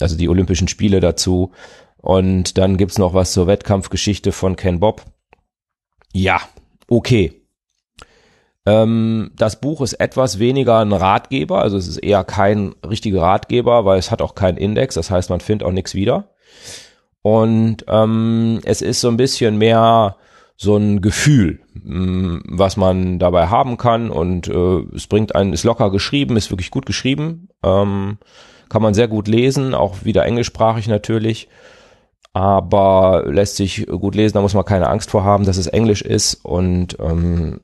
also 0.00 0.16
die 0.16 0.30
Olympischen 0.30 0.68
Spiele 0.68 1.00
dazu. 1.00 1.52
Und 1.98 2.56
dann 2.56 2.78
gibt's 2.78 2.96
noch 2.96 3.12
was 3.12 3.34
zur 3.34 3.46
Wettkampfgeschichte 3.46 4.32
von 4.32 4.56
Ken 4.56 4.80
Bob. 4.80 5.04
Ja, 6.14 6.40
okay. 6.88 7.42
Ähm, 8.66 9.32
das 9.36 9.60
Buch 9.60 9.82
ist 9.82 9.94
etwas 9.94 10.38
weniger 10.38 10.78
ein 10.78 10.92
Ratgeber, 10.92 11.60
also 11.60 11.76
es 11.76 11.88
ist 11.88 11.98
eher 11.98 12.24
kein 12.24 12.74
richtiger 12.88 13.20
Ratgeber, 13.20 13.84
weil 13.84 13.98
es 13.98 14.10
hat 14.10 14.22
auch 14.22 14.34
keinen 14.34 14.56
Index, 14.56 14.94
das 14.94 15.10
heißt, 15.10 15.28
man 15.28 15.40
findet 15.40 15.66
auch 15.66 15.72
nichts 15.72 15.94
wieder. 15.94 16.30
Und 17.20 17.84
ähm, 17.88 18.60
es 18.64 18.80
ist 18.80 19.00
so 19.00 19.08
ein 19.08 19.16
bisschen 19.16 19.58
mehr 19.58 20.16
so 20.56 20.76
ein 20.76 21.00
Gefühl, 21.00 21.60
mm, 21.82 22.38
was 22.48 22.76
man 22.76 23.18
dabei 23.18 23.48
haben 23.48 23.76
kann 23.76 24.08
und 24.08 24.46
äh, 24.46 24.84
es 24.94 25.08
bringt 25.08 25.34
einen, 25.34 25.52
ist 25.52 25.64
locker 25.64 25.90
geschrieben, 25.90 26.36
ist 26.36 26.50
wirklich 26.50 26.70
gut 26.70 26.86
geschrieben, 26.86 27.48
ähm, 27.64 28.18
kann 28.68 28.82
man 28.82 28.94
sehr 28.94 29.08
gut 29.08 29.26
lesen, 29.26 29.74
auch 29.74 30.04
wieder 30.04 30.24
englischsprachig 30.24 30.86
natürlich, 30.86 31.48
aber 32.34 33.22
lässt 33.26 33.56
sich 33.56 33.86
gut 33.86 34.16
lesen, 34.16 34.34
da 34.34 34.42
muss 34.42 34.54
man 34.54 34.64
keine 34.64 34.88
Angst 34.88 35.10
vor 35.10 35.24
haben, 35.24 35.46
dass 35.46 35.56
es 35.56 35.68
Englisch 35.68 36.02
ist 36.02 36.44
und 36.44 36.98
ähm, 37.00 37.60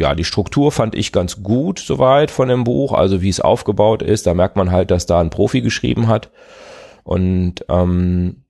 ja, 0.00 0.14
die 0.14 0.24
Struktur 0.24 0.72
fand 0.72 0.94
ich 0.94 1.12
ganz 1.12 1.42
gut 1.42 1.78
soweit 1.78 2.30
von 2.30 2.48
dem 2.48 2.64
Buch, 2.64 2.92
also 2.92 3.22
wie 3.22 3.28
es 3.28 3.40
aufgebaut 3.40 4.02
ist, 4.02 4.26
da 4.26 4.34
merkt 4.34 4.56
man 4.56 4.72
halt, 4.72 4.90
dass 4.90 5.06
da 5.06 5.20
ein 5.20 5.30
Profi 5.30 5.60
geschrieben 5.60 6.08
hat 6.08 6.30
und 7.04 7.64
ähm, 7.68 8.44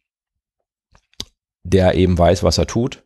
der 1.64 1.94
eben 1.96 2.16
weiß, 2.16 2.44
was 2.44 2.56
er 2.56 2.66
tut. 2.66 3.02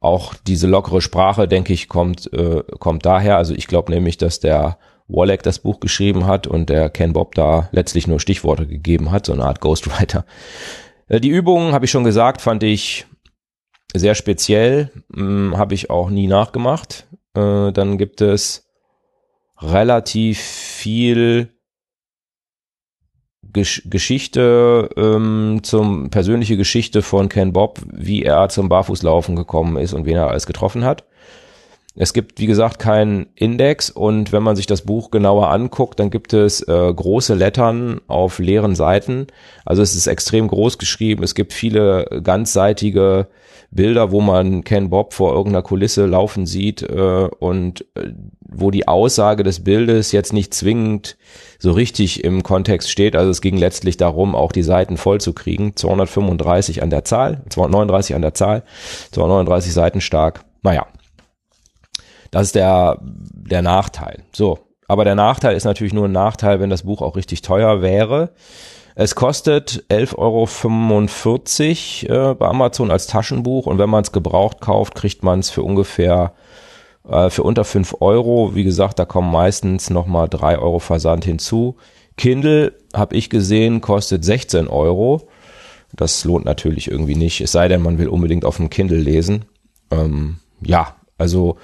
Auch 0.00 0.34
diese 0.46 0.66
lockere 0.66 1.02
Sprache, 1.02 1.46
denke 1.46 1.72
ich, 1.72 1.88
kommt, 1.88 2.32
äh, 2.32 2.62
kommt 2.78 3.04
daher. 3.04 3.36
Also 3.36 3.54
ich 3.54 3.66
glaube 3.66 3.92
nämlich, 3.92 4.16
dass 4.16 4.40
der 4.40 4.78
Wallach 5.08 5.42
das 5.42 5.60
Buch 5.60 5.80
geschrieben 5.80 6.26
hat 6.26 6.46
und 6.46 6.68
der 6.68 6.90
Ken 6.90 7.12
Bob 7.12 7.34
da 7.34 7.68
letztlich 7.72 8.06
nur 8.06 8.20
Stichworte 8.20 8.66
gegeben 8.66 9.10
hat, 9.10 9.26
so 9.26 9.32
eine 9.32 9.44
Art 9.44 9.60
Ghostwriter. 9.60 10.24
Äh, 11.08 11.20
die 11.20 11.28
Übungen, 11.28 11.72
habe 11.72 11.84
ich 11.84 11.92
schon 11.92 12.02
gesagt, 12.02 12.40
fand 12.40 12.64
ich 12.64 13.06
sehr 13.94 14.16
speziell, 14.16 14.90
hm, 15.14 15.56
habe 15.56 15.74
ich 15.74 15.88
auch 15.88 16.10
nie 16.10 16.26
nachgemacht. 16.26 17.06
Äh, 17.34 17.70
dann 17.70 17.96
gibt 17.96 18.20
es 18.20 18.68
relativ 19.58 20.40
viel 20.40 21.50
Gesch 23.52 23.82
Geschichte 23.86 24.90
ähm, 24.96 25.60
zum 25.62 26.10
persönliche 26.10 26.56
Geschichte 26.56 27.00
von 27.02 27.28
Ken 27.28 27.52
Bob, 27.52 27.80
wie 27.86 28.22
er 28.22 28.48
zum 28.48 28.68
Barfußlaufen 28.68 29.36
gekommen 29.36 29.76
ist 29.76 29.94
und 29.94 30.04
wen 30.04 30.16
er 30.16 30.28
alles 30.28 30.46
getroffen 30.46 30.84
hat. 30.84 31.04
Es 31.98 32.12
gibt, 32.12 32.38
wie 32.40 32.46
gesagt, 32.46 32.78
keinen 32.78 33.26
Index 33.34 33.88
und 33.88 34.30
wenn 34.30 34.42
man 34.42 34.54
sich 34.54 34.66
das 34.66 34.82
Buch 34.82 35.10
genauer 35.10 35.48
anguckt, 35.48 35.98
dann 35.98 36.10
gibt 36.10 36.34
es 36.34 36.60
äh, 36.60 36.92
große 36.94 37.34
Lettern 37.34 38.02
auf 38.06 38.38
leeren 38.38 38.74
Seiten. 38.74 39.28
Also 39.64 39.82
es 39.82 39.94
ist 39.94 40.06
extrem 40.06 40.46
groß 40.48 40.76
geschrieben. 40.76 41.22
Es 41.22 41.34
gibt 41.34 41.54
viele 41.54 42.20
ganzseitige 42.22 43.28
Bilder, 43.70 44.12
wo 44.12 44.20
man 44.20 44.62
Ken 44.62 44.90
Bob 44.90 45.14
vor 45.14 45.32
irgendeiner 45.32 45.62
Kulisse 45.62 46.04
laufen 46.04 46.44
sieht 46.44 46.82
äh, 46.82 47.28
und 47.38 47.86
äh, 47.94 48.12
wo 48.40 48.70
die 48.70 48.88
Aussage 48.88 49.42
des 49.42 49.64
Bildes 49.64 50.12
jetzt 50.12 50.32
nicht 50.32 50.52
zwingend 50.52 51.16
so 51.58 51.72
richtig 51.72 52.24
im 52.24 52.42
Kontext 52.42 52.90
steht. 52.90 53.16
Also 53.16 53.30
es 53.30 53.40
ging 53.40 53.56
letztlich 53.56 53.96
darum, 53.96 54.34
auch 54.34 54.52
die 54.52 54.62
Seiten 54.62 54.98
voll 54.98 55.20
zu 55.20 55.32
kriegen. 55.32 55.74
235 55.74 56.82
an 56.82 56.90
der 56.90 57.04
Zahl, 57.04 57.42
239 57.48 58.14
an 58.14 58.22
der 58.22 58.34
Zahl, 58.34 58.64
239 59.12 59.72
Seiten 59.72 60.00
stark. 60.00 60.44
Naja, 60.62 60.86
das 62.30 62.48
ist 62.48 62.54
der, 62.54 62.98
der 63.02 63.62
Nachteil. 63.62 64.22
So. 64.32 64.58
Aber 64.88 65.04
der 65.04 65.14
Nachteil 65.14 65.56
ist 65.56 65.64
natürlich 65.64 65.92
nur 65.92 66.06
ein 66.06 66.12
Nachteil, 66.12 66.60
wenn 66.60 66.70
das 66.70 66.84
Buch 66.84 67.02
auch 67.02 67.16
richtig 67.16 67.42
teuer 67.42 67.82
wäre. 67.82 68.30
Es 68.94 69.14
kostet 69.14 69.84
11,45 69.90 72.08
Euro 72.08 72.30
äh, 72.30 72.34
bei 72.34 72.46
Amazon 72.46 72.90
als 72.90 73.06
Taschenbuch 73.06 73.66
und 73.66 73.78
wenn 73.78 73.90
man 73.90 74.02
es 74.02 74.12
gebraucht 74.12 74.60
kauft, 74.60 74.94
kriegt 74.94 75.22
man 75.22 75.40
es 75.40 75.50
für 75.50 75.62
ungefähr 75.62 76.32
äh, 77.06 77.30
für 77.30 77.42
unter 77.42 77.64
5 77.64 77.96
Euro. 78.00 78.54
Wie 78.54 78.64
gesagt, 78.64 78.98
da 78.98 79.04
kommen 79.04 79.30
meistens 79.30 79.90
nochmal 79.90 80.28
3 80.28 80.58
Euro 80.58 80.78
Versand 80.78 81.24
hinzu. 81.24 81.76
Kindle, 82.16 82.72
habe 82.94 83.16
ich 83.16 83.28
gesehen, 83.28 83.80
kostet 83.80 84.24
16 84.24 84.68
Euro. 84.68 85.28
Das 85.94 86.24
lohnt 86.24 86.44
natürlich 86.44 86.90
irgendwie 86.90 87.14
nicht, 87.14 87.40
es 87.40 87.52
sei 87.52 87.68
denn, 87.68 87.82
man 87.82 87.98
will 87.98 88.08
unbedingt 88.08 88.44
auf 88.44 88.56
dem 88.56 88.70
Kindle 88.70 88.98
lesen. 88.98 89.44
Ähm, 89.90 90.38
ja, 90.60 90.96
also 91.18 91.56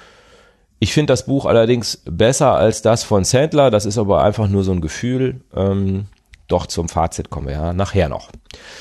ich 0.79 0.93
finde 0.93 1.13
das 1.13 1.25
Buch 1.25 1.45
allerdings 1.45 2.01
besser 2.05 2.53
als 2.53 2.81
das 2.81 3.03
von 3.03 3.23
Sandler. 3.23 3.71
Das 3.71 3.85
ist 3.85 3.97
aber 3.97 4.23
einfach 4.23 4.47
nur 4.47 4.63
so 4.63 4.71
ein 4.71 4.81
Gefühl. 4.81 5.41
Ähm, 5.55 6.07
doch 6.47 6.67
zum 6.67 6.89
Fazit 6.89 7.29
kommen 7.29 7.47
wir 7.47 7.53
ja 7.53 7.73
nachher 7.73 8.09
noch. 8.09 8.29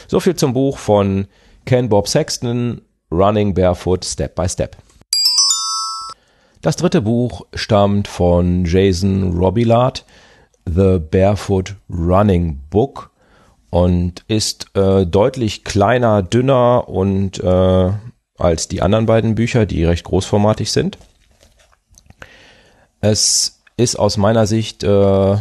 So 0.09 0.21
viel 0.21 0.35
zum 0.35 0.53
Buch 0.53 0.79
von 0.79 1.27
Ken 1.65 1.89
Bob 1.89 2.09
Sexton, 2.09 2.83
Running 3.11 3.55
Barefoot 3.55 4.05
Step 4.05 4.35
by 4.35 4.49
Step. 4.49 4.77
Das 6.61 6.77
dritte 6.77 7.03
Buch 7.03 7.47
stammt 7.55 8.09
von 8.09 8.65
Jason 8.65 9.37
Robillard, 9.37 10.05
The 10.65 10.99
Barefoot 10.99 11.75
Running 11.91 12.61
Book 12.71 13.11
und 13.71 14.25
ist 14.29 14.67
äh, 14.77 15.07
deutlich 15.07 15.65
kleiner, 15.65 16.23
dünner 16.23 16.89
und 16.89 17.43
äh, 17.43 17.91
als 18.39 18.69
die 18.69 18.83
anderen 18.83 19.07
beiden 19.07 19.35
Bücher, 19.35 19.67
die 19.67 19.85
recht 19.85 20.05
großformatig 20.05 20.71
sind. 20.71 20.99
Es 23.03 23.61
ist 23.77 23.97
aus 23.97 24.17
meiner 24.17 24.47
Sicht 24.47 24.85
äh, 24.85 25.37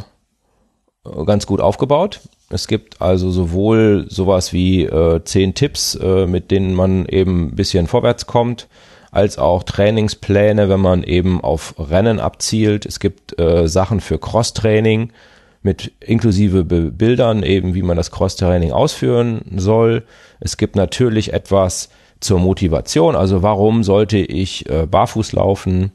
ganz 1.26 1.46
gut 1.46 1.62
aufgebaut. 1.62 2.22
Es 2.50 2.68
gibt 2.68 3.02
also 3.02 3.30
sowohl 3.30 4.08
sowas 4.10 4.52
wie 4.52 4.84
äh, 4.84 5.24
zehn 5.24 5.54
Tipps, 5.54 5.94
äh, 5.96 6.26
mit 6.26 6.50
denen 6.50 6.74
man 6.74 7.06
eben 7.06 7.50
ein 7.50 7.56
bisschen 7.56 7.86
vorwärts 7.86 8.26
kommt, 8.26 8.68
als 9.12 9.38
auch 9.38 9.62
Trainingspläne, 9.62 10.70
wenn 10.70 10.80
man 10.80 11.04
eben 11.04 11.40
auf 11.40 11.76
Rennen 11.78 12.20
abzielt. 12.20 12.88
Es 12.88 13.00
gibt 13.00 13.40
äh, 13.40 13.68
Sachen 13.68 14.02
für 14.02 14.18
Cross-Training 14.18 15.14
mit 15.62 15.92
inklusive 16.00 16.64
Bildern, 16.64 17.44
eben 17.44 17.76
wie 17.76 17.84
man 17.84 17.96
das 17.96 18.10
Cross-Training 18.10 18.72
ausführen 18.72 19.44
soll. 19.56 20.04
Es 20.40 20.58
gibt 20.58 20.76
natürlich 20.76 21.32
etwas 21.32 21.90
zur 22.20 22.40
Motivation, 22.40 23.16
also 23.16 23.44
warum 23.44 23.84
sollte 23.84 24.18
ich 24.18 24.68
äh, 24.68 24.88
barfuß 24.88 25.34
laufen 25.34 25.92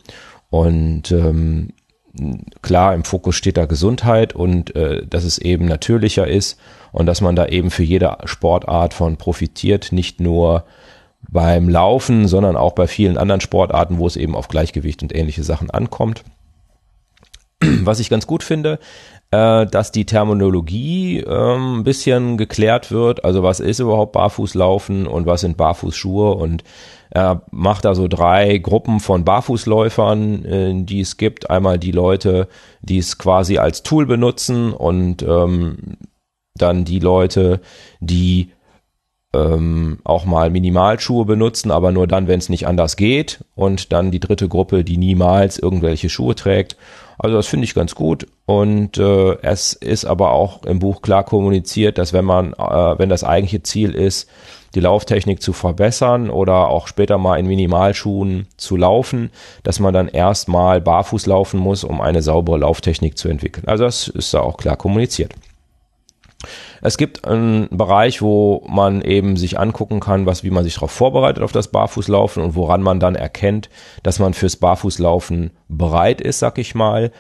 und 0.56 1.12
ähm, 1.12 1.68
klar, 2.62 2.94
im 2.94 3.04
Fokus 3.04 3.36
steht 3.36 3.58
da 3.58 3.66
Gesundheit 3.66 4.34
und 4.34 4.74
äh, 4.74 5.06
dass 5.06 5.24
es 5.24 5.36
eben 5.36 5.66
natürlicher 5.66 6.26
ist 6.26 6.58
und 6.92 7.04
dass 7.04 7.20
man 7.20 7.36
da 7.36 7.46
eben 7.46 7.70
für 7.70 7.82
jede 7.82 8.16
Sportart 8.24 8.94
von 8.94 9.18
profitiert, 9.18 9.92
nicht 9.92 10.18
nur 10.18 10.64
beim 11.28 11.68
Laufen, 11.68 12.26
sondern 12.26 12.56
auch 12.56 12.72
bei 12.72 12.86
vielen 12.86 13.18
anderen 13.18 13.42
Sportarten, 13.42 13.98
wo 13.98 14.06
es 14.06 14.16
eben 14.16 14.34
auf 14.34 14.48
Gleichgewicht 14.48 15.02
und 15.02 15.14
ähnliche 15.14 15.44
Sachen 15.44 15.70
ankommt. 15.70 16.24
Was 17.60 18.00
ich 18.00 18.08
ganz 18.08 18.26
gut 18.26 18.42
finde, 18.42 18.78
äh, 19.30 19.66
dass 19.66 19.92
die 19.92 20.06
Terminologie 20.06 21.18
ähm, 21.20 21.80
ein 21.80 21.84
bisschen 21.84 22.38
geklärt 22.38 22.90
wird. 22.90 23.26
Also 23.26 23.42
was 23.42 23.60
ist 23.60 23.78
überhaupt 23.78 24.12
Barfußlaufen 24.12 25.06
und 25.06 25.26
was 25.26 25.42
sind 25.42 25.58
Barfußschuhe 25.58 26.32
und 26.32 26.64
er 27.10 27.42
macht 27.50 27.84
da 27.84 27.94
so 27.94 28.08
drei 28.08 28.58
Gruppen 28.58 29.00
von 29.00 29.24
Barfußläufern, 29.24 30.44
äh, 30.44 30.84
die 30.84 31.00
es 31.00 31.16
gibt. 31.16 31.50
Einmal 31.50 31.78
die 31.78 31.92
Leute, 31.92 32.48
die 32.80 32.98
es 32.98 33.18
quasi 33.18 33.58
als 33.58 33.82
Tool 33.82 34.06
benutzen 34.06 34.72
und 34.72 35.22
ähm, 35.22 35.96
dann 36.54 36.84
die 36.84 36.98
Leute, 36.98 37.60
die 38.00 38.50
ähm, 39.34 39.98
auch 40.04 40.24
mal 40.24 40.50
Minimalschuhe 40.50 41.24
benutzen, 41.24 41.70
aber 41.70 41.92
nur 41.92 42.06
dann, 42.06 42.28
wenn 42.28 42.38
es 42.38 42.48
nicht 42.48 42.66
anders 42.66 42.96
geht. 42.96 43.44
Und 43.54 43.92
dann 43.92 44.10
die 44.10 44.20
dritte 44.20 44.48
Gruppe, 44.48 44.84
die 44.84 44.96
niemals 44.96 45.58
irgendwelche 45.58 46.08
Schuhe 46.08 46.34
trägt. 46.34 46.76
Also 47.18 47.36
das 47.36 47.46
finde 47.46 47.64
ich 47.64 47.74
ganz 47.74 47.94
gut. 47.94 48.26
Und 48.46 48.98
äh, 48.98 49.36
es 49.42 49.72
ist 49.72 50.04
aber 50.04 50.32
auch 50.32 50.64
im 50.64 50.78
Buch 50.78 51.02
klar 51.02 51.24
kommuniziert, 51.24 51.98
dass 51.98 52.12
wenn 52.12 52.24
man, 52.24 52.52
äh, 52.52 52.98
wenn 52.98 53.08
das 53.08 53.24
eigentliche 53.24 53.62
Ziel 53.62 53.94
ist, 53.94 54.28
die 54.76 54.80
Lauftechnik 54.80 55.42
zu 55.42 55.52
verbessern 55.52 56.30
oder 56.30 56.68
auch 56.68 56.86
später 56.86 57.18
mal 57.18 57.38
in 57.38 57.46
Minimalschuhen 57.46 58.46
zu 58.56 58.76
laufen, 58.76 59.30
dass 59.62 59.80
man 59.80 59.94
dann 59.94 60.08
erstmal 60.08 60.80
barfuß 60.80 61.26
laufen 61.26 61.58
muss, 61.58 61.82
um 61.82 62.00
eine 62.00 62.22
saubere 62.22 62.58
Lauftechnik 62.58 63.16
zu 63.16 63.28
entwickeln. 63.28 63.66
Also 63.66 63.84
das 63.84 64.06
ist 64.08 64.32
da 64.34 64.40
auch 64.40 64.58
klar 64.58 64.76
kommuniziert. 64.76 65.34
Es 66.82 66.98
gibt 66.98 67.26
einen 67.26 67.68
Bereich, 67.70 68.20
wo 68.20 68.62
man 68.68 69.00
eben 69.00 69.36
sich 69.36 69.58
angucken 69.58 69.98
kann, 70.00 70.26
was, 70.26 70.44
wie 70.44 70.50
man 70.50 70.62
sich 70.62 70.74
darauf 70.74 70.90
vorbereitet 70.90 71.42
auf 71.42 71.52
das 71.52 71.68
Barfußlaufen 71.68 72.42
und 72.42 72.54
woran 72.54 72.82
man 72.82 73.00
dann 73.00 73.14
erkennt, 73.14 73.70
dass 74.02 74.18
man 74.18 74.34
fürs 74.34 74.56
Barfußlaufen 74.56 75.50
bereit 75.68 76.20
ist, 76.20 76.38
sag 76.38 76.58
ich 76.58 76.74
mal. 76.74 77.10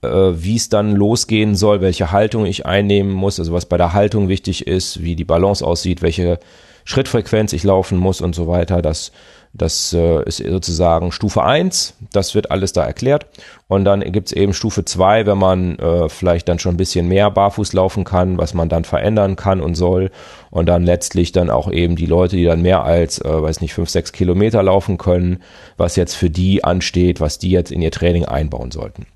Äh, 0.00 0.08
wie 0.08 0.54
es 0.54 0.68
dann 0.68 0.94
losgehen 0.94 1.56
soll, 1.56 1.80
welche 1.80 2.12
Haltung 2.12 2.46
ich 2.46 2.66
einnehmen 2.66 3.12
muss, 3.12 3.40
also 3.40 3.52
was 3.52 3.66
bei 3.66 3.76
der 3.76 3.94
Haltung 3.94 4.28
wichtig 4.28 4.68
ist, 4.68 5.02
wie 5.02 5.16
die 5.16 5.24
Balance 5.24 5.66
aussieht, 5.66 6.02
welche 6.02 6.38
Schrittfrequenz 6.88 7.52
ich 7.52 7.64
laufen 7.64 7.98
muss 7.98 8.22
und 8.22 8.34
so 8.34 8.48
weiter. 8.48 8.80
Das 8.80 9.12
das 9.52 9.92
äh, 9.92 10.22
ist 10.24 10.38
sozusagen 10.38 11.10
Stufe 11.10 11.42
1, 11.42 11.94
das 12.12 12.34
wird 12.34 12.50
alles 12.50 12.72
da 12.72 12.84
erklärt. 12.84 13.26
Und 13.66 13.84
dann 13.84 14.00
gibt's 14.12 14.32
eben 14.32 14.52
Stufe 14.52 14.84
2, 14.84 15.26
wenn 15.26 15.38
man 15.38 15.78
äh, 15.78 16.08
vielleicht 16.08 16.48
dann 16.48 16.58
schon 16.58 16.74
ein 16.74 16.78
bisschen 16.78 17.08
mehr 17.08 17.30
barfuß 17.30 17.72
laufen 17.72 18.04
kann, 18.04 18.38
was 18.38 18.54
man 18.54 18.68
dann 18.68 18.84
verändern 18.84 19.36
kann 19.36 19.60
und 19.60 19.74
soll. 19.74 20.10
Und 20.50 20.66
dann 20.66 20.84
letztlich 20.84 21.32
dann 21.32 21.50
auch 21.50 21.70
eben 21.70 21.96
die 21.96 22.06
Leute, 22.06 22.36
die 22.36 22.44
dann 22.44 22.62
mehr 22.62 22.84
als, 22.84 23.20
äh, 23.20 23.42
weiß 23.42 23.60
nicht, 23.60 23.74
5, 23.74 23.88
6 23.88 24.12
Kilometer 24.12 24.62
laufen 24.62 24.96
können, 24.98 25.42
was 25.76 25.96
jetzt 25.96 26.14
für 26.14 26.30
die 26.30 26.64
ansteht, 26.64 27.20
was 27.20 27.38
die 27.38 27.50
jetzt 27.50 27.72
in 27.72 27.82
ihr 27.82 27.90
Training 27.90 28.24
einbauen 28.26 28.70
sollten. 28.70 29.06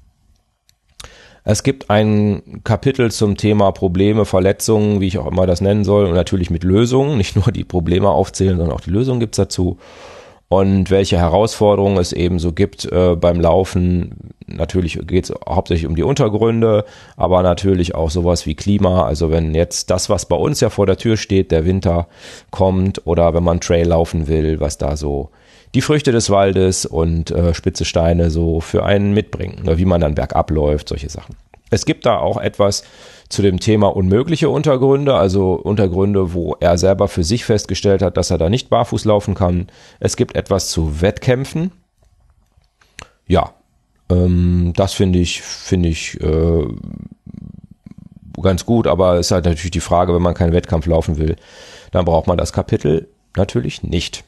Es 1.44 1.64
gibt 1.64 1.90
ein 1.90 2.60
Kapitel 2.62 3.10
zum 3.10 3.36
Thema 3.36 3.72
Probleme, 3.72 4.24
Verletzungen, 4.24 5.00
wie 5.00 5.08
ich 5.08 5.18
auch 5.18 5.26
immer 5.26 5.46
das 5.46 5.60
nennen 5.60 5.84
soll, 5.84 6.06
und 6.06 6.14
natürlich 6.14 6.50
mit 6.50 6.62
Lösungen. 6.62 7.16
Nicht 7.16 7.34
nur 7.36 7.50
die 7.52 7.64
Probleme 7.64 8.08
aufzählen, 8.08 8.56
sondern 8.56 8.76
auch 8.76 8.80
die 8.80 8.90
Lösungen 8.90 9.20
gibt's 9.20 9.36
dazu 9.36 9.78
und 10.52 10.90
welche 10.90 11.16
Herausforderungen 11.16 11.96
es 11.96 12.12
eben 12.12 12.38
so 12.38 12.52
gibt 12.52 12.84
äh, 12.84 13.16
beim 13.16 13.40
Laufen. 13.40 14.34
Natürlich 14.46 14.98
geht 15.06 15.30
es 15.30 15.34
hauptsächlich 15.48 15.86
um 15.86 15.96
die 15.96 16.02
Untergründe, 16.02 16.84
aber 17.16 17.42
natürlich 17.42 17.94
auch 17.94 18.10
sowas 18.10 18.44
wie 18.44 18.54
Klima. 18.54 19.06
Also 19.06 19.30
wenn 19.30 19.54
jetzt 19.54 19.88
das, 19.88 20.10
was 20.10 20.26
bei 20.26 20.36
uns 20.36 20.60
ja 20.60 20.68
vor 20.68 20.84
der 20.84 20.98
Tür 20.98 21.16
steht, 21.16 21.52
der 21.52 21.64
Winter 21.64 22.06
kommt 22.50 23.06
oder 23.06 23.32
wenn 23.32 23.44
man 23.44 23.60
Trail 23.60 23.88
laufen 23.88 24.28
will, 24.28 24.60
was 24.60 24.76
da 24.76 24.94
so 24.94 25.30
die 25.74 25.80
Früchte 25.80 26.12
des 26.12 26.30
Waldes 26.30 26.86
und 26.86 27.30
äh, 27.30 27.54
spitze 27.54 27.84
Steine 27.84 28.30
so 28.30 28.60
für 28.60 28.84
einen 28.84 29.12
mitbringen, 29.14 29.62
wie 29.64 29.84
man 29.84 30.00
dann 30.00 30.14
bergab 30.14 30.50
läuft, 30.50 30.88
solche 30.88 31.08
Sachen. 31.08 31.36
Es 31.70 31.86
gibt 31.86 32.04
da 32.04 32.18
auch 32.18 32.36
etwas 32.36 32.84
zu 33.30 33.40
dem 33.40 33.58
Thema 33.58 33.96
unmögliche 33.96 34.50
Untergründe, 34.50 35.14
also 35.14 35.54
Untergründe, 35.54 36.34
wo 36.34 36.54
er 36.60 36.76
selber 36.76 37.08
für 37.08 37.24
sich 37.24 37.46
festgestellt 37.46 38.02
hat, 38.02 38.18
dass 38.18 38.30
er 38.30 38.36
da 38.36 38.50
nicht 38.50 38.68
barfuß 38.68 39.06
laufen 39.06 39.34
kann. 39.34 39.68
Es 39.98 40.16
gibt 40.16 40.36
etwas 40.36 40.68
zu 40.68 41.00
Wettkämpfen. 41.00 41.72
Ja, 43.26 43.54
ähm, 44.10 44.74
das 44.76 44.92
finde 44.92 45.18
ich, 45.18 45.40
finde 45.40 45.88
ich 45.88 46.20
äh, 46.20 46.66
ganz 48.42 48.66
gut, 48.66 48.86
aber 48.86 49.14
es 49.14 49.28
ist 49.28 49.30
halt 49.30 49.46
natürlich 49.46 49.70
die 49.70 49.80
Frage, 49.80 50.14
wenn 50.14 50.22
man 50.22 50.34
keinen 50.34 50.52
Wettkampf 50.52 50.86
laufen 50.86 51.16
will, 51.16 51.36
dann 51.90 52.04
braucht 52.04 52.26
man 52.26 52.36
das 52.36 52.52
Kapitel 52.52 53.08
natürlich 53.34 53.82
nicht. 53.82 54.24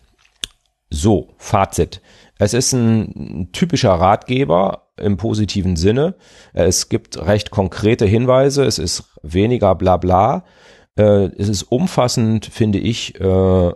So, 0.91 1.35
Fazit. 1.39 2.01
Es 2.39 2.55
ist 2.55 2.73
ein 2.73 3.51
typischer 3.53 3.93
Ratgeber, 3.93 4.85
im 4.97 5.17
positiven 5.17 5.77
Sinne. 5.77 6.15
Es 6.53 6.89
gibt 6.89 7.19
recht 7.19 7.51
konkrete 7.51 8.07
Hinweise, 8.07 8.65
es 8.65 8.79
ist 8.79 9.05
weniger 9.23 9.75
Blabla. 9.75 10.45
Äh, 10.97 11.31
es 11.37 11.49
ist 11.49 11.65
umfassend, 11.65 12.47
finde 12.47 12.79
ich, 12.79 13.21
äh, 13.21 13.73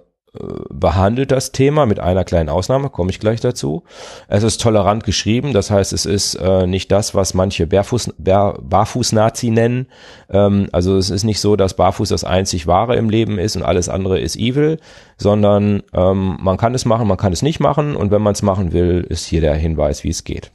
behandelt 0.71 1.31
das 1.31 1.53
Thema 1.53 1.87
mit 1.87 2.01
einer 2.01 2.25
kleinen 2.25 2.49
Ausnahme, 2.49 2.91
komme 2.91 3.11
ich 3.11 3.21
gleich 3.21 3.41
dazu. 3.41 3.83
Es 4.29 4.43
ist 4.43 4.61
tolerant 4.61 5.05
geschrieben, 5.05 5.53
das 5.53 5.71
heißt, 5.71 5.93
es 5.93 6.07
ist 6.07 6.35
äh, 6.37 6.67
nicht 6.67 6.93
das, 6.93 7.15
was 7.15 7.35
manche 7.35 7.67
Barfuß, 7.67 8.15
Bar, 8.19 8.59
Barfuß-Nazi 8.63 9.51
nennen. 9.51 9.89
Ähm, 10.31 10.69
also 10.73 10.97
es 10.97 11.11
ist 11.11 11.25
nicht 11.25 11.41
so, 11.41 11.57
dass 11.57 11.75
Barfuß 11.75 12.09
das 12.11 12.25
einzig 12.25 12.67
Wahre 12.67 12.97
im 12.97 13.11
Leben 13.11 13.39
ist 13.39 13.57
und 13.57 13.63
alles 13.63 13.89
andere 13.89 14.21
ist 14.21 14.37
evil, 14.37 14.79
sondern 15.17 15.83
ähm, 15.93 16.37
man 16.41 16.57
kann 16.57 16.75
es 16.75 16.85
machen, 16.85 17.09
man 17.09 17.19
kann 17.19 17.33
es 17.33 17.43
nicht 17.43 17.61
machen 17.61 17.97
und 17.97 18.11
wenn 18.11 18.23
man 18.23 18.33
es 18.33 18.43
machen 18.43 18.73
will, 18.73 19.05
ist 19.09 19.27
hier 19.27 19.41
der 19.41 19.55
Hinweis, 19.55 20.05
wie 20.05 20.11
es 20.11 20.25
geht. 20.25 20.51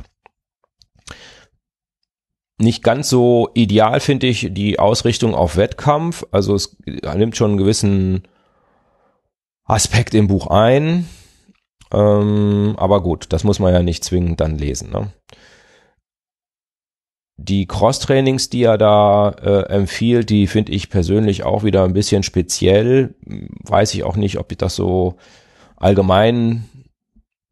Nicht 2.59 2.83
ganz 2.83 3.09
so 3.09 3.49
ideal 3.55 3.99
finde 3.99 4.27
ich 4.27 4.49
die 4.51 4.79
Ausrichtung 4.79 5.35
auf 5.35 5.57
Wettkampf. 5.57 6.23
Also 6.31 6.53
es 6.55 6.77
nimmt 7.15 7.35
schon 7.35 7.51
einen 7.51 7.57
gewissen 7.57 8.23
Aspekt 9.65 10.13
im 10.13 10.27
Buch 10.27 10.47
ein. 10.47 11.07
Ähm, 11.91 12.75
aber 12.77 13.01
gut, 13.01 13.27
das 13.29 13.43
muss 13.43 13.59
man 13.59 13.73
ja 13.73 13.83
nicht 13.83 14.03
zwingend 14.03 14.41
dann 14.41 14.57
lesen. 14.57 14.91
Ne? 14.91 15.13
Die 17.37 17.65
Cross-Trainings, 17.67 18.49
die 18.49 18.63
er 18.63 18.77
da 18.77 19.29
äh, 19.29 19.69
empfiehlt, 19.69 20.29
die 20.29 20.47
finde 20.47 20.71
ich 20.71 20.89
persönlich 20.89 21.43
auch 21.43 21.63
wieder 21.63 21.83
ein 21.83 21.93
bisschen 21.93 22.23
speziell. 22.23 23.15
Weiß 23.63 23.93
ich 23.93 24.03
auch 24.03 24.15
nicht, 24.15 24.37
ob 24.37 24.51
ich 24.51 24.57
das 24.57 24.75
so 24.75 25.17
allgemein 25.77 26.69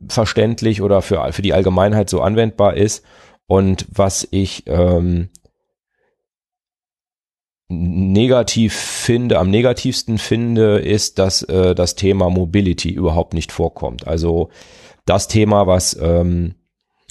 verständlich 0.08 0.82
oder 0.82 1.02
für, 1.02 1.32
für 1.34 1.42
die 1.42 1.54
Allgemeinheit 1.54 2.10
so 2.10 2.22
anwendbar 2.22 2.76
ist. 2.76 3.06
Und 3.48 3.86
was 3.92 4.28
ich 4.32 4.64
ähm, 4.68 5.30
negativ 7.72 8.74
finde, 8.76 9.40
am 9.40 9.50
negativsten 9.50 10.18
finde, 10.18 10.80
ist, 10.80 11.20
dass 11.20 11.44
äh, 11.44 11.74
das 11.74 11.96
Thema 11.96 12.30
Mobility 12.30 12.90
überhaupt 12.90 13.34
nicht 13.34 13.52
vorkommt. 13.52 14.08
Also 14.08 14.50
das 15.06 15.28
Thema, 15.28 15.68
was 15.68 15.98
ähm, 16.02 16.56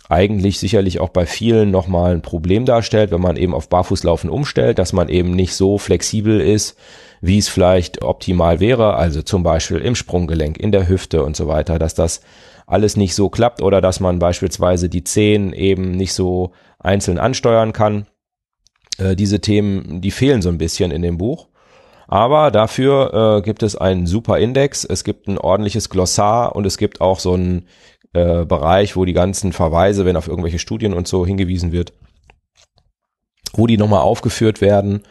eigentlich 0.09 0.59
sicherlich 0.59 1.01
auch 1.01 1.11
bei 1.11 1.25
vielen 1.25 1.71
nochmal 1.71 2.13
ein 2.13 2.23
Problem 2.23 2.65
darstellt, 2.65 3.13
wenn 3.13 3.21
man 3.21 3.37
eben 3.37 3.55
auf 3.55 3.69
Barfußlaufen 3.69 4.29
umstellt, 4.29 4.79
dass 4.79 4.93
man 4.93 5.09
eben 5.09 5.31
nicht 5.31 5.55
so 5.55 5.79
flexibel 5.79 6.41
ist, 6.41 6.77
wie 7.21 7.39
es 7.39 7.49
vielleicht 7.49 8.03
optimal 8.03 8.61
wäre, 8.61 8.95
also 8.95 9.23
zum 9.23 9.43
Beispiel 9.43 9.79
im 9.79 9.95
Sprunggelenk, 9.95 10.59
in 10.59 10.73
der 10.73 10.89
Hüfte 10.89 11.23
und 11.23 11.37
so 11.37 11.47
weiter, 11.47 11.79
dass 11.79 11.95
das 11.95 12.23
alles 12.67 12.97
nicht 12.97 13.15
so 13.15 13.29
klappt 13.29 13.63
oder 13.63 13.81
dass 13.81 14.01
man 14.01 14.19
beispielsweise 14.19 14.89
die 14.89 15.05
Zehen 15.05 15.53
eben 15.53 15.93
nicht 15.93 16.13
so 16.13 16.53
einzeln 16.79 17.19
ansteuern 17.19 17.73
kann. 17.73 18.07
Äh, 19.01 19.17
diese 19.17 19.41
Themen, 19.41 20.01
die 20.01 20.11
fehlen 20.11 20.43
so 20.43 20.49
ein 20.49 20.59
bisschen 20.59 20.91
in 20.91 21.03
dem 21.03 21.19
Buch. 21.19 21.49
Aber 22.07 22.51
dafür 22.51 23.39
äh, 23.39 23.43
gibt 23.43 23.63
es 23.63 23.77
einen 23.77 24.07
super 24.07 24.39
Index, 24.39 24.85
es 24.85 25.05
gibt 25.05 25.29
ein 25.29 25.39
ordentliches 25.39 25.91
Glossar 25.91 26.57
und 26.57 26.67
es 26.67 26.77
gibt 26.77 27.01
auch 27.01 27.21
so 27.21 27.37
ein 27.37 27.67
äh, 28.13 28.45
Bereich, 28.45 28.97
wo 28.97 29.05
die 29.05 29.13
ganzen 29.13 29.53
Verweise, 29.53 30.05
wenn 30.05 30.17
auf 30.17 30.27
irgendwelche 30.27 30.59
Studien 30.59 30.93
und 30.93 31.07
so 31.07 31.25
hingewiesen 31.25 31.71
wird, 31.71 31.93
wo 33.53 33.69
die 33.69 33.77
nochmal 33.77 34.01
aufgeführt 34.01 34.61
werden. 34.61 35.05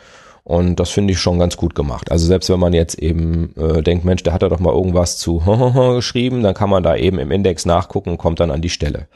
Und 0.44 0.80
das 0.82 0.90
finde 0.90 1.14
ich 1.14 1.20
schon 1.20 1.40
ganz 1.40 1.56
gut 1.56 1.74
gemacht. 1.74 2.12
Also 2.12 2.26
selbst 2.26 2.50
wenn 2.50 2.60
man 2.60 2.74
jetzt 2.74 3.00
eben 3.00 3.56
äh, 3.56 3.82
denkt, 3.82 4.04
Mensch, 4.04 4.24
der 4.24 4.34
hat 4.34 4.42
da 4.42 4.50
doch 4.50 4.60
mal 4.60 4.74
irgendwas 4.74 5.18
zu 5.18 5.38
geschrieben, 5.96 6.44
dann 6.44 6.54
kann 6.54 6.70
man 6.70 6.84
da 6.84 6.98
eben 6.98 7.20
im 7.20 7.32
Index 7.32 7.66
nachgucken 7.66 8.10
und 8.10 8.18
kommt 8.18 8.42
dann 8.42 8.52
an 8.52 8.62
die 8.62 8.70
Stelle. 8.70 9.08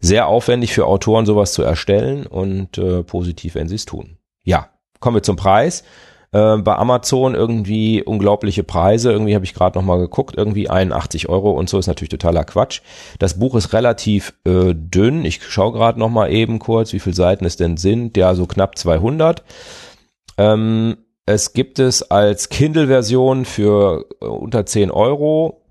Sehr 0.00 0.26
aufwendig 0.26 0.72
für 0.72 0.86
Autoren 0.86 1.26
sowas 1.26 1.52
zu 1.52 1.62
erstellen 1.62 2.26
und 2.26 2.78
äh, 2.78 3.02
positiv, 3.02 3.54
wenn 3.54 3.68
sie 3.68 3.76
es 3.76 3.84
tun. 3.84 4.18
Ja, 4.42 4.68
kommen 5.00 5.16
wir 5.16 5.22
zum 5.22 5.36
Preis. 5.36 5.84
Äh, 6.34 6.58
bei 6.58 6.74
Amazon 6.74 7.36
irgendwie 7.36 8.02
unglaubliche 8.02 8.64
Preise. 8.64 9.12
Irgendwie 9.12 9.36
habe 9.36 9.44
ich 9.44 9.54
gerade 9.54 9.78
noch 9.78 9.84
mal 9.84 9.98
geguckt, 9.98 10.34
irgendwie 10.36 10.68
81 10.68 11.28
Euro 11.28 11.52
und 11.52 11.68
so 11.68 11.78
ist 11.78 11.86
natürlich 11.86 12.08
totaler 12.08 12.44
Quatsch. 12.44 12.80
Das 13.20 13.38
Buch 13.38 13.54
ist 13.54 13.72
relativ 13.72 14.34
äh, 14.44 14.74
dünn. 14.74 15.24
Ich 15.24 15.44
schaue 15.44 15.72
gerade 15.72 16.00
noch 16.00 16.10
mal 16.10 16.32
eben 16.32 16.58
kurz, 16.58 16.92
wie 16.92 16.98
viele 16.98 17.14
Seiten 17.14 17.44
es 17.44 17.56
denn 17.56 17.76
sind. 17.76 18.16
Ja, 18.16 18.34
so 18.34 18.46
knapp 18.46 18.76
200. 18.76 19.44
Ähm, 20.36 20.96
es 21.24 21.52
gibt 21.52 21.78
es 21.78 22.10
als 22.10 22.48
Kindle-Version 22.48 23.44
für 23.44 24.06
äh, 24.20 24.26
unter 24.26 24.66
10 24.66 24.90
Euro 24.90 25.63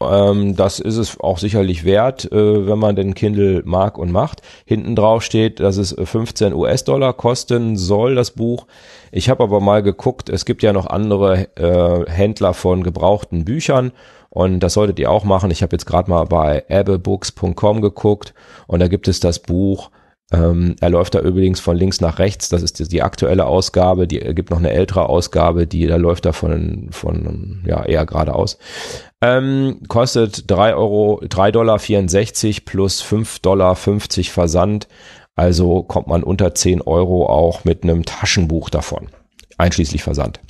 ähm, 0.00 0.56
das 0.56 0.78
ist 0.78 0.96
es 0.96 1.18
auch 1.20 1.38
sicherlich 1.38 1.84
wert, 1.84 2.30
äh, 2.30 2.66
wenn 2.66 2.78
man 2.78 2.96
den 2.96 3.14
Kindle 3.14 3.62
mag 3.64 3.98
und 3.98 4.12
macht. 4.12 4.42
Hinten 4.64 4.94
drauf 4.96 5.22
steht, 5.22 5.60
dass 5.60 5.76
es 5.76 5.94
15 5.98 6.52
US-Dollar 6.52 7.12
kosten 7.14 7.76
soll, 7.76 8.14
das 8.14 8.32
Buch. 8.32 8.66
Ich 9.12 9.30
habe 9.30 9.42
aber 9.42 9.60
mal 9.60 9.82
geguckt, 9.82 10.28
es 10.28 10.44
gibt 10.44 10.62
ja 10.62 10.72
noch 10.72 10.86
andere 10.86 11.48
äh, 11.56 12.10
Händler 12.10 12.54
von 12.54 12.82
gebrauchten 12.82 13.44
Büchern 13.44 13.92
und 14.28 14.60
das 14.60 14.74
solltet 14.74 14.98
ihr 14.98 15.10
auch 15.10 15.24
machen. 15.24 15.50
Ich 15.50 15.62
habe 15.62 15.74
jetzt 15.74 15.86
gerade 15.86 16.10
mal 16.10 16.24
bei 16.24 16.64
abbebooks.com 16.68 17.80
geguckt 17.80 18.34
und 18.66 18.80
da 18.80 18.88
gibt 18.88 19.08
es 19.08 19.20
das 19.20 19.38
Buch 19.38 19.90
ähm, 20.32 20.74
er 20.80 20.90
läuft 20.90 21.14
da 21.14 21.20
übrigens 21.20 21.60
von 21.60 21.76
links 21.76 22.00
nach 22.00 22.18
rechts. 22.18 22.48
Das 22.48 22.62
ist 22.62 22.78
die, 22.78 22.88
die 22.88 23.02
aktuelle 23.02 23.46
Ausgabe. 23.46 24.08
Die 24.08 24.18
gibt 24.18 24.50
noch 24.50 24.58
eine 24.58 24.72
ältere 24.72 25.08
Ausgabe, 25.08 25.66
die 25.66 25.86
da 25.86 25.96
läuft 25.96 26.26
da 26.26 26.32
von, 26.32 26.88
von 26.90 27.62
ja 27.66 27.84
eher 27.84 28.06
geradeaus. 28.06 28.58
Ähm, 29.22 29.82
kostet 29.88 30.50
drei 30.50 30.74
Euro, 30.74 31.22
drei 31.28 31.52
Dollar 31.52 31.78
64 31.78 32.64
plus 32.64 33.00
fünf 33.00 33.38
Dollar 33.38 33.76
50 33.76 34.32
Versand. 34.32 34.88
Also 35.36 35.82
kommt 35.82 36.08
man 36.08 36.24
unter 36.24 36.54
zehn 36.54 36.82
Euro 36.82 37.26
auch 37.26 37.64
mit 37.64 37.84
einem 37.84 38.04
Taschenbuch 38.04 38.70
davon, 38.70 39.08
einschließlich 39.58 40.02
Versand. 40.02 40.40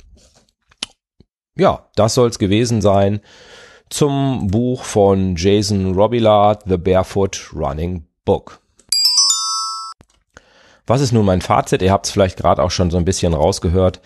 Ja, 1.55 1.89
das 1.95 2.13
soll's 2.13 2.39
gewesen 2.39 2.81
sein 2.81 3.19
zum 3.89 4.47
Buch 4.47 4.83
von 4.83 5.35
Jason 5.35 5.93
Robillard, 5.93 6.63
The 6.67 6.77
Barefoot 6.77 7.51
Running 7.53 8.05
Book. 8.25 8.59
Was 10.87 11.01
ist 11.01 11.11
nun 11.11 11.25
mein 11.25 11.41
Fazit? 11.41 11.81
Ihr 11.81 11.91
habt 11.91 12.05
es 12.05 12.11
vielleicht 12.11 12.37
gerade 12.37 12.63
auch 12.63 12.71
schon 12.71 12.89
so 12.89 12.97
ein 12.97 13.03
bisschen 13.05 13.33
rausgehört. 13.33 13.99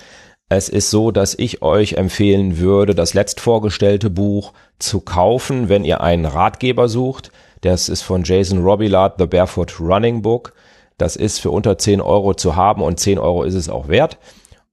Es 0.50 0.68
ist 0.68 0.90
so, 0.90 1.12
dass 1.12 1.36
ich 1.36 1.62
euch 1.62 1.94
empfehlen 1.94 2.58
würde, 2.58 2.96
das 2.96 3.14
letzt 3.14 3.40
vorgestellte 3.40 4.10
Buch 4.10 4.52
zu 4.80 5.00
kaufen, 5.00 5.70
wenn 5.70 5.86
ihr 5.86 6.02
einen 6.02 6.26
Ratgeber 6.26 6.90
sucht. 6.90 7.32
Das 7.62 7.88
ist 7.88 8.02
von 8.02 8.24
Jason 8.24 8.64
Robillard, 8.64 9.16
The 9.20 9.28
Barefoot 9.28 9.80
Running 9.80 10.24
Book. 10.24 10.54
Das 10.98 11.16
ist 11.16 11.40
für 11.40 11.52
unter 11.52 11.78
10 11.78 12.02
Euro 12.02 12.34
zu 12.34 12.56
haben 12.56 12.82
und 12.82 13.00
10 13.00 13.20
Euro 13.20 13.44
ist 13.44 13.54
es 13.54 13.70
auch 13.70 13.88
wert. 13.88 14.18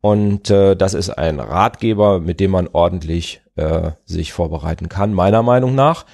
Und 0.01 0.51
äh, 0.51 0.77
das 0.77 0.95
ist 0.95 1.11
ein 1.11 1.41
Ratgeber, 1.41 2.21
mit 2.21 2.41
dem 2.41 2.53
man 2.53 2.69
ordentlich 2.73 3.43
äh, 3.57 3.91
sich 4.07 4.33
vorbereiten 4.33 4.89
kann, 4.89 5.13
meiner 5.13 5.43
Meinung 5.43 5.75
nach. 5.75 6.07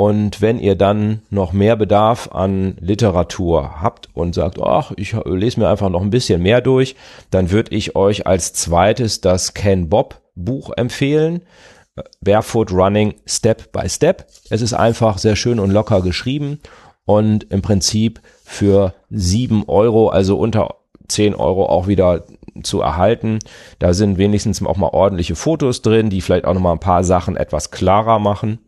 Und 0.00 0.40
wenn 0.40 0.60
ihr 0.60 0.76
dann 0.76 1.22
noch 1.28 1.52
mehr 1.52 1.74
Bedarf 1.74 2.28
an 2.30 2.76
Literatur 2.78 3.82
habt 3.82 4.08
und 4.14 4.32
sagt, 4.32 4.62
ach, 4.62 4.92
ich 4.94 5.16
lese 5.24 5.58
mir 5.58 5.68
einfach 5.68 5.88
noch 5.88 6.02
ein 6.02 6.10
bisschen 6.10 6.40
mehr 6.40 6.60
durch, 6.60 6.94
dann 7.32 7.50
würde 7.50 7.74
ich 7.74 7.96
euch 7.96 8.24
als 8.24 8.52
zweites 8.52 9.20
das 9.20 9.54
Ken 9.54 9.88
Bob 9.88 10.20
Buch 10.36 10.70
empfehlen. 10.76 11.42
Barefoot 12.20 12.70
Running 12.70 13.14
Step 13.26 13.72
by 13.72 13.88
Step. 13.88 14.28
Es 14.50 14.62
ist 14.62 14.72
einfach 14.72 15.18
sehr 15.18 15.34
schön 15.34 15.58
und 15.58 15.72
locker 15.72 16.00
geschrieben 16.00 16.60
und 17.04 17.50
im 17.50 17.60
Prinzip 17.60 18.20
für 18.44 18.94
sieben 19.10 19.64
Euro, 19.66 20.10
also 20.10 20.38
unter 20.38 20.76
zehn 21.08 21.34
Euro 21.34 21.66
auch 21.66 21.88
wieder 21.88 22.22
zu 22.62 22.80
erhalten. 22.80 23.40
Da 23.80 23.92
sind 23.94 24.16
wenigstens 24.16 24.64
auch 24.64 24.76
mal 24.76 24.90
ordentliche 24.90 25.34
Fotos 25.34 25.82
drin, 25.82 26.08
die 26.08 26.20
vielleicht 26.20 26.44
auch 26.44 26.54
noch 26.54 26.60
mal 26.60 26.72
ein 26.72 26.78
paar 26.78 27.02
Sachen 27.02 27.36
etwas 27.36 27.72
klarer 27.72 28.20
machen. 28.20 28.60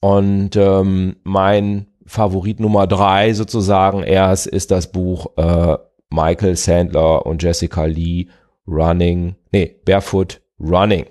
Und 0.00 0.56
ähm, 0.56 1.16
mein 1.24 1.86
Favorit 2.06 2.60
Nummer 2.60 2.86
drei 2.86 3.32
sozusagen 3.34 4.02
erst 4.02 4.46
ist 4.46 4.70
das 4.70 4.92
Buch 4.92 5.36
äh, 5.36 5.76
Michael 6.10 6.56
Sandler 6.56 7.26
und 7.26 7.42
Jessica 7.42 7.84
Lee 7.84 8.28
Running, 8.66 9.36
nee, 9.52 9.76
Barefoot 9.84 10.40
Running. 10.60 11.06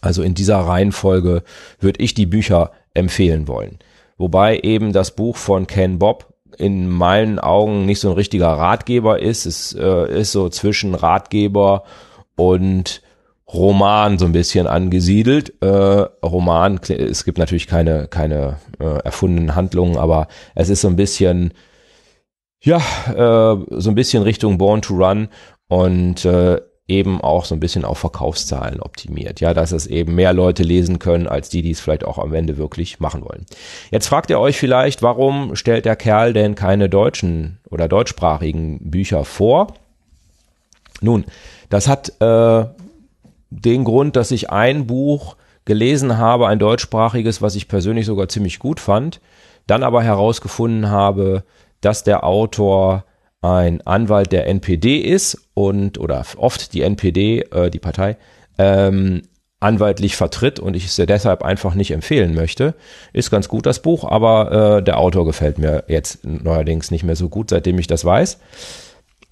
Also 0.00 0.22
in 0.22 0.34
dieser 0.34 0.58
Reihenfolge 0.58 1.42
würde 1.78 2.02
ich 2.02 2.14
die 2.14 2.26
Bücher 2.26 2.72
empfehlen 2.92 3.48
wollen. 3.48 3.78
Wobei 4.18 4.58
eben 4.60 4.92
das 4.92 5.14
Buch 5.14 5.36
von 5.36 5.66
Ken 5.66 5.98
Bob 5.98 6.34
in 6.58 6.88
meinen 6.88 7.38
Augen 7.38 7.84
nicht 7.86 8.00
so 8.00 8.10
ein 8.10 8.14
richtiger 8.14 8.48
Ratgeber 8.48 9.20
ist. 9.20 9.46
Es 9.46 9.72
äh, 9.72 10.20
ist 10.20 10.32
so 10.32 10.48
zwischen 10.48 10.94
Ratgeber 10.94 11.84
und 12.36 13.02
Roman 13.52 14.18
so 14.18 14.24
ein 14.24 14.32
bisschen 14.32 14.66
angesiedelt. 14.66 15.54
Äh, 15.60 15.66
Roman, 15.66 16.80
es 16.88 17.24
gibt 17.24 17.38
natürlich 17.38 17.66
keine, 17.66 18.08
keine 18.08 18.56
äh, 18.78 19.00
erfundenen 19.00 19.54
Handlungen, 19.54 19.98
aber 19.98 20.28
es 20.54 20.68
ist 20.68 20.80
so 20.80 20.88
ein 20.88 20.96
bisschen, 20.96 21.52
ja, 22.62 22.78
äh, 23.08 23.64
so 23.70 23.90
ein 23.90 23.94
bisschen 23.94 24.22
Richtung 24.22 24.58
Born 24.58 24.82
to 24.82 24.94
Run 24.94 25.28
und 25.68 26.24
äh, 26.24 26.60
eben 26.86 27.20
auch 27.20 27.46
so 27.46 27.54
ein 27.54 27.60
bisschen 27.60 27.84
auf 27.84 27.98
Verkaufszahlen 27.98 28.80
optimiert. 28.80 29.40
Ja, 29.40 29.54
dass 29.54 29.72
es 29.72 29.86
eben 29.86 30.14
mehr 30.14 30.32
Leute 30.32 30.62
lesen 30.62 30.98
können, 30.98 31.26
als 31.26 31.48
die, 31.48 31.62
die 31.62 31.70
es 31.70 31.80
vielleicht 31.80 32.04
auch 32.04 32.18
am 32.18 32.34
Ende 32.34 32.58
wirklich 32.58 33.00
machen 33.00 33.24
wollen. 33.24 33.46
Jetzt 33.90 34.06
fragt 34.06 34.30
ihr 34.30 34.38
euch 34.38 34.58
vielleicht, 34.58 35.02
warum 35.02 35.56
stellt 35.56 35.86
der 35.86 35.96
Kerl 35.96 36.32
denn 36.32 36.54
keine 36.54 36.88
deutschen 36.90 37.58
oder 37.70 37.88
deutschsprachigen 37.88 38.90
Bücher 38.90 39.24
vor? 39.24 39.74
Nun, 41.00 41.24
das 41.70 41.88
hat 41.88 42.12
äh, 42.20 42.66
den 43.60 43.84
Grund, 43.84 44.16
dass 44.16 44.30
ich 44.30 44.50
ein 44.50 44.86
Buch 44.86 45.36
gelesen 45.64 46.18
habe, 46.18 46.48
ein 46.48 46.58
deutschsprachiges, 46.58 47.40
was 47.40 47.54
ich 47.54 47.68
persönlich 47.68 48.06
sogar 48.06 48.28
ziemlich 48.28 48.58
gut 48.58 48.80
fand, 48.80 49.20
dann 49.66 49.82
aber 49.82 50.02
herausgefunden 50.02 50.90
habe, 50.90 51.44
dass 51.80 52.04
der 52.04 52.24
Autor 52.24 53.04
ein 53.40 53.80
Anwalt 53.86 54.32
der 54.32 54.46
NPD 54.46 54.98
ist 54.98 55.48
und 55.54 55.98
oder 55.98 56.24
oft 56.36 56.72
die 56.72 56.82
NPD, 56.82 57.40
äh, 57.50 57.70
die 57.70 57.78
Partei, 57.78 58.16
ähm, 58.58 59.22
anwaltlich 59.60 60.16
vertritt 60.16 60.60
und 60.60 60.76
ich 60.76 60.84
es 60.86 60.96
deshalb 60.96 61.42
einfach 61.42 61.74
nicht 61.74 61.90
empfehlen 61.90 62.34
möchte. 62.34 62.74
Ist 63.12 63.30
ganz 63.30 63.48
gut 63.48 63.64
das 63.66 63.80
Buch, 63.80 64.04
aber 64.04 64.78
äh, 64.78 64.82
der 64.82 64.98
Autor 64.98 65.24
gefällt 65.24 65.58
mir 65.58 65.84
jetzt 65.88 66.24
neuerdings 66.24 66.90
nicht 66.90 67.04
mehr 67.04 67.16
so 67.16 67.28
gut, 67.28 67.50
seitdem 67.50 67.78
ich 67.78 67.86
das 67.86 68.04
weiß. 68.04 68.38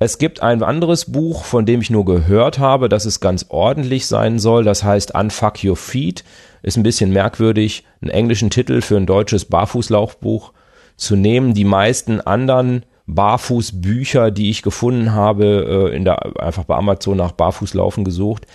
Es 0.05 0.19
gibt 0.19 0.43
ein 0.43 0.65
anderes 0.65 1.13
Buch, 1.13 1.45
von 1.45 1.65
dem 1.65 1.81
ich 1.81 1.89
nur 1.89 2.05
gehört 2.05 2.59
habe, 2.59 2.89
dass 2.89 3.05
es 3.05 3.21
ganz 3.21 3.47
ordentlich 3.51 4.09
sein 4.09 4.41
soll. 4.41 4.65
Das 4.65 4.83
heißt 4.83 5.15
Unfuck 5.15 5.63
Your 5.63 5.77
Feet. 5.77 6.25
Ist 6.65 6.77
ein 6.77 6.83
bisschen 6.83 7.13
merkwürdig, 7.13 7.85
einen 8.01 8.11
englischen 8.11 8.51
Titel 8.51 8.81
für 8.81 8.97
ein 8.97 9.07
deutsches 9.07 9.45
Barfußlaufbuch 9.45 10.53
zu 10.97 11.15
nehmen. 11.15 11.55
Die 11.55 11.65
meisten 11.65 12.21
anderen 12.21 12.85
Barfußbücher, 13.07 14.33
die 14.33 14.51
ich 14.51 14.63
gefunden 14.63 15.13
habe, 15.13 15.91
äh, 15.93 15.97
in 15.97 16.05
der, 16.05 16.43
einfach 16.43 16.65
bei 16.65 16.75
Amazon 16.75 17.17
nach 17.17 17.31
Barfußlaufen 17.31 18.03
gesucht, 18.03 18.49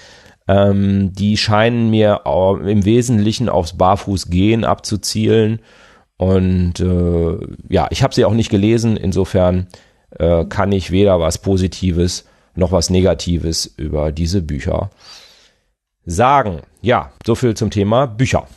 ähm, 0.49 1.13
die 1.13 1.37
scheinen 1.37 1.89
mir 1.89 2.23
im 2.25 2.83
Wesentlichen 2.83 3.47
aufs 3.47 3.77
Barfußgehen 3.77 4.65
abzuzielen. 4.65 5.61
Und 6.17 6.81
äh, 6.81 7.37
ja, 7.69 7.87
ich 7.89 8.03
habe 8.03 8.13
sie 8.13 8.25
auch 8.25 8.33
nicht 8.33 8.49
gelesen. 8.49 8.97
Insofern 8.97 9.67
äh, 10.19 10.45
kann 10.45 10.71
ich 10.71 10.91
weder 10.91 11.19
was 11.19 11.37
Positives 11.37 12.25
noch 12.55 12.71
was 12.71 12.89
Negatives 12.89 13.71
über 13.77 14.11
diese 14.11 14.41
Bücher 14.41 14.89
sagen. 16.05 16.61
Ja, 16.81 17.11
so 17.25 17.35
viel 17.35 17.55
zum 17.55 17.69
Thema 17.69 18.07
Bücher. 18.07 18.47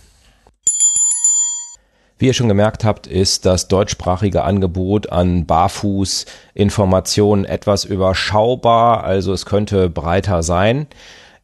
Wie 2.18 2.27
ihr 2.27 2.35
schon 2.35 2.49
gemerkt 2.49 2.85
habt, 2.85 3.07
ist 3.07 3.46
das 3.46 3.68
deutschsprachige 3.68 4.44
Angebot 4.44 5.11
an 5.11 5.46
Barfuß-Informationen 5.46 7.46
etwas 7.46 7.87
überschaubar, 7.87 9.05
also 9.05 9.33
es 9.33 9.46
könnte 9.46 9.88
breiter 9.88 10.42
sein. 10.42 10.87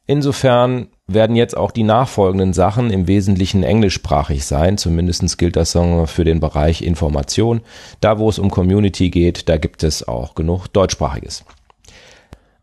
Insofern 0.07 0.89
werden 1.09 1.37
jetzt 1.37 1.57
auch 1.57 1.71
die 1.71 1.85
nachfolgenden 1.85 2.53
Sachen 2.53 2.91
im 2.91 3.07
Wesentlichen 3.07 3.63
englischsprachig 3.63 4.45
sein. 4.45 4.77
Zumindest 4.77 5.39
gilt 5.39 5.57
das 5.57 5.73
für 5.73 6.25
den 6.25 6.41
Bereich 6.41 6.83
Information. 6.83 7.61
Da, 8.01 8.19
wo 8.19 8.29
es 8.29 8.39
um 8.39 8.51
Community 8.51 9.11
geht, 9.11 9.49
da 9.49 9.57
gibt 9.57 9.85
es 9.85 10.07
auch 10.07 10.35
genug 10.35 10.67
deutschsprachiges. 10.69 11.45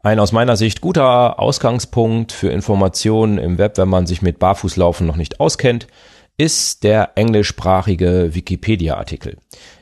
Ein 0.01 0.19
aus 0.19 0.33
meiner 0.33 0.57
Sicht 0.57 0.81
guter 0.81 1.39
Ausgangspunkt 1.39 2.33
für 2.33 2.49
Informationen 2.49 3.37
im 3.37 3.57
Web, 3.57 3.77
wenn 3.77 3.87
man 3.87 4.05
sich 4.05 4.21
mit 4.21 4.39
Barfußlaufen 4.39 5.07
noch 5.07 5.15
nicht 5.15 5.39
auskennt, 5.39 5.87
ist 6.37 6.83
der 6.83 7.11
englischsprachige 7.15 8.31
Wikipedia-Artikel. 8.33 9.37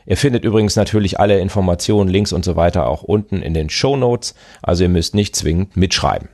Ihr 0.05 0.17
findet 0.17 0.43
übrigens 0.43 0.75
natürlich 0.75 1.19
alle 1.19 1.39
Informationen, 1.39 2.09
Links 2.09 2.33
und 2.33 2.45
so 2.45 2.55
weiter 2.55 2.87
auch 2.87 3.01
unten 3.01 3.41
in 3.41 3.55
den 3.55 3.71
Show 3.71 3.97
Notes, 3.97 4.35
also 4.61 4.83
ihr 4.83 4.89
müsst 4.89 5.15
nicht 5.15 5.35
zwingend 5.35 5.75
mitschreiben. 5.75 6.29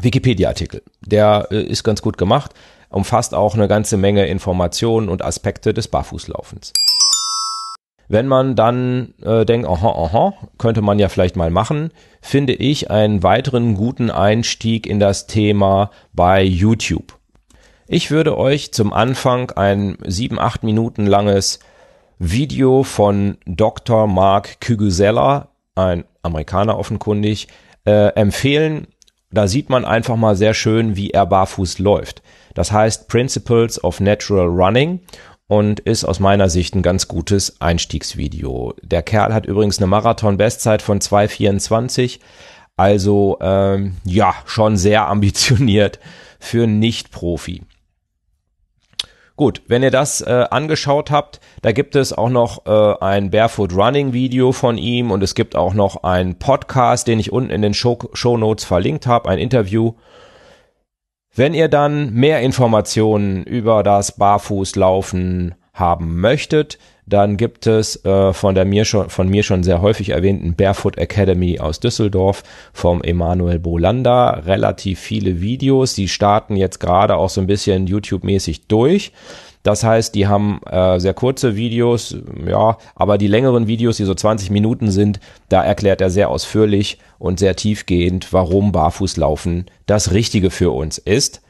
Wikipedia-Artikel, 0.00 0.82
der 1.00 1.48
äh, 1.50 1.62
ist 1.62 1.84
ganz 1.84 2.02
gut 2.02 2.18
gemacht, 2.18 2.52
umfasst 2.88 3.34
auch 3.34 3.54
eine 3.54 3.68
ganze 3.68 3.96
Menge 3.96 4.26
Informationen 4.26 5.08
und 5.08 5.24
Aspekte 5.24 5.74
des 5.74 5.88
Barfußlaufens. 5.88 6.72
Wenn 8.08 8.26
man 8.26 8.56
dann 8.56 9.14
äh, 9.22 9.46
denkt, 9.46 9.66
aha, 9.66 9.88
aha, 9.88 10.34
könnte 10.58 10.82
man 10.82 10.98
ja 10.98 11.08
vielleicht 11.08 11.36
mal 11.36 11.50
machen, 11.50 11.92
finde 12.20 12.52
ich 12.52 12.90
einen 12.90 13.22
weiteren 13.22 13.74
guten 13.74 14.10
Einstieg 14.10 14.86
in 14.86 15.00
das 15.00 15.26
Thema 15.26 15.90
bei 16.12 16.42
YouTube. 16.42 17.18
Ich 17.86 18.10
würde 18.10 18.36
euch 18.36 18.72
zum 18.72 18.92
Anfang 18.92 19.50
ein 19.52 19.96
sieben, 20.06 20.38
acht 20.38 20.62
Minuten 20.62 21.06
langes 21.06 21.58
Video 22.18 22.84
von 22.84 23.38
Dr. 23.46 24.06
Mark 24.06 24.60
Kugusella, 24.60 25.48
ein 25.74 26.04
Amerikaner 26.22 26.78
offenkundig, 26.78 27.48
äh, 27.84 28.08
empfehlen. 28.14 28.86
Da 29.32 29.48
sieht 29.48 29.70
man 29.70 29.84
einfach 29.84 30.16
mal 30.16 30.36
sehr 30.36 30.54
schön, 30.54 30.94
wie 30.94 31.10
er 31.10 31.26
barfuß 31.26 31.78
läuft. 31.78 32.22
Das 32.54 32.70
heißt 32.70 33.08
Principles 33.08 33.82
of 33.82 34.00
Natural 34.00 34.46
Running 34.46 35.00
und 35.48 35.80
ist 35.80 36.04
aus 36.04 36.20
meiner 36.20 36.48
Sicht 36.48 36.74
ein 36.74 36.82
ganz 36.82 37.08
gutes 37.08 37.60
Einstiegsvideo. 37.60 38.74
Der 38.82 39.02
Kerl 39.02 39.34
hat 39.34 39.46
übrigens 39.46 39.78
eine 39.78 39.86
Marathon-Bestzeit 39.86 40.82
von 40.82 41.00
2,24, 41.00 42.20
also 42.76 43.38
ähm, 43.40 43.96
ja, 44.04 44.34
schon 44.46 44.76
sehr 44.76 45.08
ambitioniert 45.08 45.98
für 46.38 46.66
Nicht-Profi. 46.66 47.62
Gut, 49.42 49.62
wenn 49.66 49.82
ihr 49.82 49.90
das 49.90 50.20
äh, 50.20 50.44
angeschaut 50.52 51.10
habt, 51.10 51.40
da 51.62 51.72
gibt 51.72 51.96
es 51.96 52.12
auch 52.12 52.28
noch 52.28 52.64
äh, 52.64 53.04
ein 53.04 53.32
Barefoot 53.32 53.74
Running 53.74 54.12
Video 54.12 54.52
von 54.52 54.78
ihm 54.78 55.10
und 55.10 55.20
es 55.20 55.34
gibt 55.34 55.56
auch 55.56 55.74
noch 55.74 56.04
einen 56.04 56.38
Podcast, 56.38 57.08
den 57.08 57.18
ich 57.18 57.32
unten 57.32 57.50
in 57.50 57.60
den 57.60 57.74
Show, 57.74 57.98
Show 58.12 58.36
Notes 58.36 58.64
verlinkt 58.64 59.08
habe, 59.08 59.28
ein 59.28 59.40
Interview. 59.40 59.94
Wenn 61.34 61.54
ihr 61.54 61.66
dann 61.66 62.12
mehr 62.12 62.40
Informationen 62.40 63.42
über 63.42 63.82
das 63.82 64.16
Barfußlaufen 64.16 65.56
haben 65.72 66.20
möchtet, 66.20 66.78
dann 67.06 67.36
gibt 67.36 67.66
es 67.66 68.04
äh, 68.04 68.32
von 68.32 68.54
der 68.54 68.64
mir 68.64 68.84
schon 68.84 69.10
von 69.10 69.28
mir 69.28 69.42
schon 69.42 69.64
sehr 69.64 69.82
häufig 69.82 70.10
erwähnten 70.10 70.54
Barefoot 70.54 70.98
Academy 70.98 71.58
aus 71.58 71.80
Düsseldorf 71.80 72.42
vom 72.72 73.02
Emanuel 73.02 73.58
Bolanda 73.58 74.30
relativ 74.30 75.00
viele 75.00 75.40
Videos. 75.40 75.94
Die 75.94 76.08
starten 76.08 76.56
jetzt 76.56 76.78
gerade 76.78 77.16
auch 77.16 77.30
so 77.30 77.40
ein 77.40 77.46
bisschen 77.46 77.86
YouTube-mäßig 77.86 78.68
durch. 78.68 79.12
Das 79.62 79.84
heißt, 79.84 80.14
die 80.14 80.26
haben 80.26 80.60
äh, 80.68 80.98
sehr 80.98 81.14
kurze 81.14 81.54
Videos, 81.54 82.16
ja, 82.46 82.78
aber 82.96 83.16
die 83.16 83.28
längeren 83.28 83.68
Videos, 83.68 83.96
die 83.96 84.04
so 84.04 84.14
20 84.14 84.50
Minuten 84.50 84.90
sind, 84.90 85.20
da 85.48 85.62
erklärt 85.62 86.00
er 86.00 86.10
sehr 86.10 86.30
ausführlich 86.30 86.98
und 87.18 87.38
sehr 87.38 87.54
tiefgehend, 87.54 88.32
warum 88.32 88.72
Barfußlaufen 88.72 89.66
das 89.86 90.10
Richtige 90.12 90.50
für 90.50 90.72
uns 90.72 90.98
ist. 90.98 91.42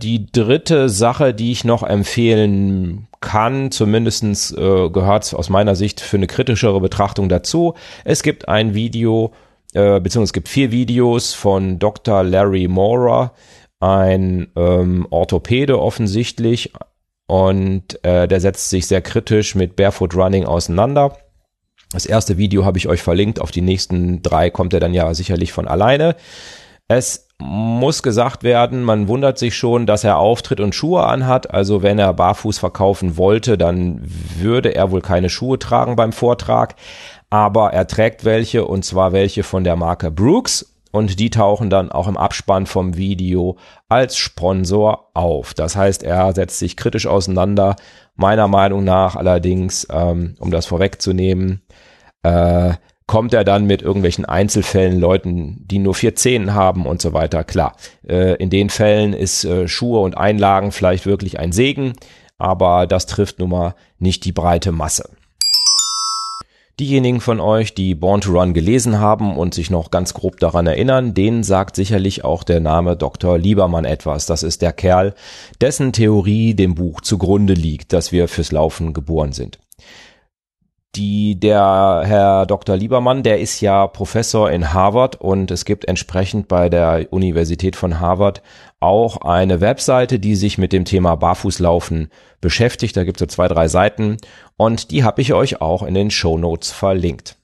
Die 0.00 0.30
dritte 0.30 0.88
Sache, 0.88 1.34
die 1.34 1.52
ich 1.52 1.64
noch 1.64 1.82
empfehlen 1.82 3.08
kann, 3.20 3.70
zumindestens 3.70 4.50
äh, 4.52 4.88
gehört 4.90 5.32
aus 5.34 5.48
meiner 5.48 5.76
Sicht 5.76 6.00
für 6.00 6.16
eine 6.16 6.26
kritischere 6.26 6.80
Betrachtung 6.80 7.28
dazu. 7.28 7.74
Es 8.04 8.22
gibt 8.22 8.48
ein 8.48 8.74
Video, 8.74 9.32
äh, 9.74 10.00
beziehungsweise 10.00 10.30
es 10.30 10.32
gibt 10.32 10.48
vier 10.48 10.72
Videos 10.72 11.34
von 11.34 11.78
Dr. 11.78 12.24
Larry 12.24 12.68
Mora, 12.68 13.32
ein 13.80 14.50
ähm, 14.56 15.06
Orthopäde 15.10 15.80
offensichtlich, 15.80 16.72
und 17.26 18.04
äh, 18.04 18.28
der 18.28 18.40
setzt 18.40 18.68
sich 18.68 18.86
sehr 18.86 19.00
kritisch 19.00 19.54
mit 19.54 19.76
Barefoot 19.76 20.14
Running 20.14 20.44
auseinander. 20.44 21.16
Das 21.90 22.06
erste 22.06 22.36
Video 22.36 22.64
habe 22.64 22.78
ich 22.78 22.88
euch 22.88 23.02
verlinkt, 23.02 23.40
auf 23.40 23.50
die 23.50 23.62
nächsten 23.62 24.22
drei 24.22 24.50
kommt 24.50 24.74
er 24.74 24.80
dann 24.80 24.94
ja 24.94 25.14
sicherlich 25.14 25.52
von 25.52 25.68
alleine. 25.68 26.16
Es 26.88 27.28
muss 27.42 28.02
gesagt 28.02 28.44
werden, 28.44 28.82
man 28.84 29.08
wundert 29.08 29.38
sich 29.38 29.56
schon, 29.56 29.86
dass 29.86 30.04
er 30.04 30.18
Auftritt 30.18 30.60
und 30.60 30.74
Schuhe 30.74 31.04
anhat. 31.04 31.50
Also 31.50 31.82
wenn 31.82 31.98
er 31.98 32.12
barfuß 32.12 32.58
verkaufen 32.58 33.16
wollte, 33.16 33.58
dann 33.58 34.00
würde 34.38 34.74
er 34.74 34.90
wohl 34.90 35.02
keine 35.02 35.28
Schuhe 35.28 35.58
tragen 35.58 35.96
beim 35.96 36.12
Vortrag. 36.12 36.76
Aber 37.30 37.72
er 37.72 37.86
trägt 37.86 38.24
welche 38.24 38.64
und 38.66 38.84
zwar 38.84 39.12
welche 39.12 39.42
von 39.42 39.64
der 39.64 39.76
Marke 39.76 40.10
Brooks 40.10 40.72
und 40.92 41.18
die 41.18 41.30
tauchen 41.30 41.70
dann 41.70 41.90
auch 41.90 42.06
im 42.06 42.16
Abspann 42.16 42.66
vom 42.66 42.96
Video 42.96 43.56
als 43.88 44.16
Sponsor 44.16 45.08
auf. 45.14 45.54
Das 45.54 45.74
heißt, 45.74 46.02
er 46.02 46.34
setzt 46.34 46.58
sich 46.58 46.76
kritisch 46.76 47.06
auseinander. 47.06 47.76
Meiner 48.14 48.46
Meinung 48.46 48.84
nach 48.84 49.16
allerdings, 49.16 49.86
ähm, 49.90 50.36
um 50.38 50.50
das 50.50 50.66
vorwegzunehmen, 50.66 51.62
äh, 52.22 52.74
kommt 53.12 53.34
er 53.34 53.44
dann 53.44 53.66
mit 53.66 53.82
irgendwelchen 53.82 54.24
Einzelfällen, 54.24 54.98
Leuten, 54.98 55.66
die 55.68 55.78
nur 55.78 55.94
vier 55.94 56.16
Zehen 56.16 56.54
haben 56.54 56.86
und 56.86 57.02
so 57.02 57.12
weiter. 57.12 57.44
Klar, 57.44 57.76
äh, 58.08 58.36
in 58.36 58.48
den 58.48 58.70
Fällen 58.70 59.12
ist 59.12 59.44
äh, 59.44 59.68
Schuhe 59.68 60.00
und 60.00 60.16
Einlagen 60.16 60.72
vielleicht 60.72 61.04
wirklich 61.04 61.38
ein 61.38 61.52
Segen, 61.52 61.92
aber 62.38 62.86
das 62.86 63.04
trifft 63.04 63.38
nun 63.38 63.50
mal 63.50 63.74
nicht 63.98 64.24
die 64.24 64.32
breite 64.32 64.72
Masse. 64.72 65.10
Diejenigen 66.80 67.20
von 67.20 67.38
euch, 67.38 67.74
die 67.74 67.94
Born 67.94 68.22
to 68.22 68.32
Run 68.32 68.54
gelesen 68.54 68.98
haben 68.98 69.36
und 69.36 69.52
sich 69.52 69.70
noch 69.70 69.90
ganz 69.90 70.14
grob 70.14 70.40
daran 70.40 70.66
erinnern, 70.66 71.12
denen 71.12 71.42
sagt 71.42 71.76
sicherlich 71.76 72.24
auch 72.24 72.44
der 72.44 72.60
Name 72.60 72.96
Dr. 72.96 73.36
Liebermann 73.36 73.84
etwas. 73.84 74.24
Das 74.24 74.42
ist 74.42 74.62
der 74.62 74.72
Kerl, 74.72 75.12
dessen 75.60 75.92
Theorie 75.92 76.54
dem 76.54 76.74
Buch 76.74 77.02
zugrunde 77.02 77.52
liegt, 77.52 77.92
dass 77.92 78.10
wir 78.10 78.26
fürs 78.26 78.52
Laufen 78.52 78.94
geboren 78.94 79.32
sind 79.32 79.58
die, 80.94 81.40
der 81.40 82.02
Herr 82.04 82.44
Dr. 82.44 82.76
Liebermann, 82.76 83.22
der 83.22 83.40
ist 83.40 83.60
ja 83.60 83.86
Professor 83.86 84.50
in 84.50 84.74
Harvard 84.74 85.16
und 85.16 85.50
es 85.50 85.64
gibt 85.64 85.86
entsprechend 85.86 86.48
bei 86.48 86.68
der 86.68 87.06
Universität 87.10 87.76
von 87.76 87.98
Harvard 87.98 88.42
auch 88.78 89.18
eine 89.18 89.60
Webseite, 89.60 90.18
die 90.18 90.34
sich 90.34 90.58
mit 90.58 90.72
dem 90.72 90.84
Thema 90.84 91.16
Barfußlaufen 91.16 92.10
beschäftigt. 92.42 92.96
Da 92.96 93.04
gibt 93.04 93.16
es 93.16 93.20
so 93.20 93.26
zwei, 93.34 93.48
drei 93.48 93.68
Seiten 93.68 94.18
und 94.58 94.90
die 94.90 95.02
habe 95.02 95.22
ich 95.22 95.32
euch 95.32 95.62
auch 95.62 95.82
in 95.82 95.94
den 95.94 96.10
Show 96.10 96.36
Notes 96.36 96.70
verlinkt. 96.72 97.38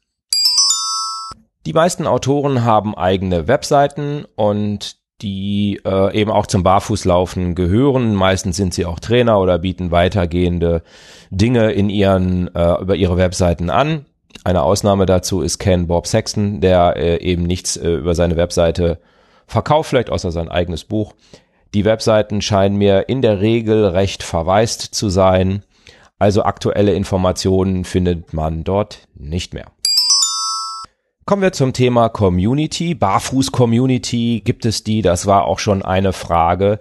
Die 1.64 1.72
meisten 1.72 2.06
Autoren 2.06 2.64
haben 2.64 2.94
eigene 2.94 3.48
Webseiten 3.48 4.26
und 4.36 4.97
die 5.22 5.80
äh, 5.84 6.14
eben 6.16 6.30
auch 6.30 6.46
zum 6.46 6.62
Barfußlaufen 6.62 7.54
gehören. 7.54 8.14
Meistens 8.14 8.56
sind 8.56 8.72
sie 8.72 8.86
auch 8.86 9.00
Trainer 9.00 9.40
oder 9.40 9.58
bieten 9.58 9.90
weitergehende 9.90 10.82
Dinge 11.30 11.72
in 11.72 11.90
ihren 11.90 12.54
äh, 12.54 12.80
über 12.80 12.94
ihre 12.94 13.16
Webseiten 13.16 13.70
an. 13.70 14.06
Eine 14.44 14.62
Ausnahme 14.62 15.06
dazu 15.06 15.40
ist 15.40 15.58
Ken 15.58 15.86
Bob 15.86 16.06
Sexton, 16.06 16.60
der 16.60 16.96
äh, 16.96 17.20
eben 17.20 17.42
nichts 17.42 17.76
äh, 17.76 17.90
über 17.90 18.14
seine 18.14 18.36
Webseite 18.36 18.98
verkauft, 19.46 19.90
vielleicht 19.90 20.10
außer 20.10 20.30
sein 20.30 20.48
eigenes 20.48 20.84
Buch. 20.84 21.14
Die 21.74 21.84
Webseiten 21.84 22.40
scheinen 22.40 22.76
mir 22.76 23.08
in 23.08 23.20
der 23.20 23.40
Regel 23.40 23.86
recht 23.86 24.22
verwaist 24.22 24.80
zu 24.80 25.08
sein. 25.08 25.64
Also 26.18 26.42
aktuelle 26.42 26.94
Informationen 26.94 27.84
findet 27.84 28.32
man 28.32 28.64
dort 28.64 29.08
nicht 29.14 29.54
mehr. 29.54 29.66
Kommen 31.28 31.42
wir 31.42 31.52
zum 31.52 31.74
Thema 31.74 32.08
Community. 32.08 32.94
Barfuß-Community 32.94 34.40
gibt 34.42 34.64
es 34.64 34.82
die? 34.82 35.02
Das 35.02 35.26
war 35.26 35.44
auch 35.44 35.58
schon 35.58 35.82
eine 35.82 36.14
Frage 36.14 36.78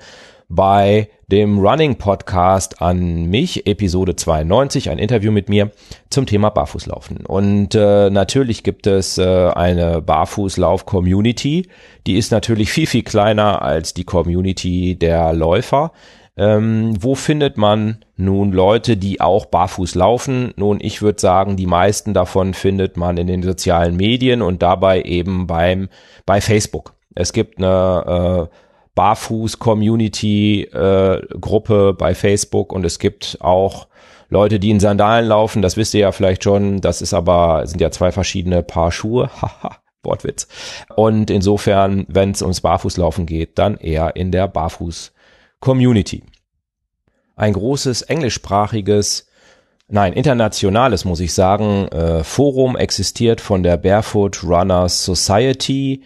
bei 0.48 1.10
dem 1.30 1.60
Running 1.60 1.98
Podcast 1.98 2.82
an 2.82 3.26
mich, 3.26 3.68
Episode 3.68 4.16
92, 4.16 4.90
ein 4.90 5.00
Interview 5.00 5.34
mit 5.34 5.50
mir 5.50 5.72
zum 6.10 6.26
Thema 6.26 6.50
Barfußlaufen. 6.50 7.26
Und 7.26 7.76
äh, 7.76 8.10
natürlich 8.10 8.64
gibt 8.64 8.88
es 8.88 9.18
äh, 9.18 9.50
eine 9.50 10.02
Barfußlauf-Community, 10.02 11.68
die 12.08 12.16
ist 12.16 12.32
natürlich 12.32 12.72
viel, 12.72 12.88
viel 12.88 13.04
kleiner 13.04 13.62
als 13.62 13.94
die 13.94 14.06
Community 14.06 14.96
der 14.96 15.34
Läufer. 15.34 15.92
Ähm, 16.38 16.94
wo 17.00 17.16
findet 17.16 17.58
man 17.58 18.06
nun 18.16 18.52
Leute, 18.52 18.96
die 18.96 19.22
auch 19.22 19.48
barfuß 19.48 19.96
laufen? 19.96 20.54
Nun, 20.56 20.78
ich 20.80 21.02
würde 21.02 21.20
sagen, 21.20 21.56
die 21.56 21.66
meisten 21.66 22.14
davon 22.14 22.54
findet 22.54 22.96
man 22.96 23.18
in 23.18 23.26
den 23.26 23.42
sozialen 23.42 23.98
Medien 23.98 24.44
und 24.44 24.62
dabei 24.62 25.02
eben 25.02 25.48
beim 25.48 25.90
bei 26.26 26.40
Facebook. 26.40 26.94
Es 27.16 27.34
gibt 27.34 27.58
eine 27.58 28.50
äh, 28.50 28.56
Barfuß-Community-Gruppe 28.94 31.90
äh, 31.90 31.94
bei 31.94 32.14
Facebook 32.14 32.72
und 32.72 32.86
es 32.86 33.00
gibt 33.00 33.40
auch 33.42 33.88
Leute, 34.30 34.60
die 34.60 34.70
in 34.70 34.80
Sandalen 34.80 35.28
laufen. 35.28 35.64
Das 35.64 35.78
wisst 35.78 35.94
ihr 35.96 36.02
ja 36.02 36.12
vielleicht 36.12 36.44
schon. 36.44 36.82
Das 36.82 37.02
ist 37.02 37.14
aber 37.14 37.66
sind 37.66 37.80
ja 37.82 37.92
zwei 37.92 38.12
verschiedene 38.12 38.62
Paar 38.62 38.92
Schuhe. 38.92 39.30
Haha. 39.42 39.78
Wortwitz. 40.04 40.48
Und 40.96 41.30
insofern, 41.30 42.06
wenn 42.08 42.32
es 42.32 42.42
ums 42.42 42.62
Barfußlaufen 42.62 43.26
geht, 43.26 43.60
dann 43.60 43.76
eher 43.78 44.16
in 44.16 44.32
der 44.32 44.48
Barfuß 44.48 45.12
Community. 45.60 46.24
Ein 47.36 47.54
großes 47.54 48.04
englischsprachiges, 48.04 49.28
nein, 49.88 50.14
internationales 50.14 51.06
muss 51.06 51.20
ich 51.20 51.34
sagen, 51.34 51.88
äh, 51.90 52.24
Forum 52.24 52.76
existiert 52.76 53.42
von 53.42 53.64
der 53.64 53.78
Barefoot 53.78 54.44
Runners 54.44 55.06
Society. 55.06 56.04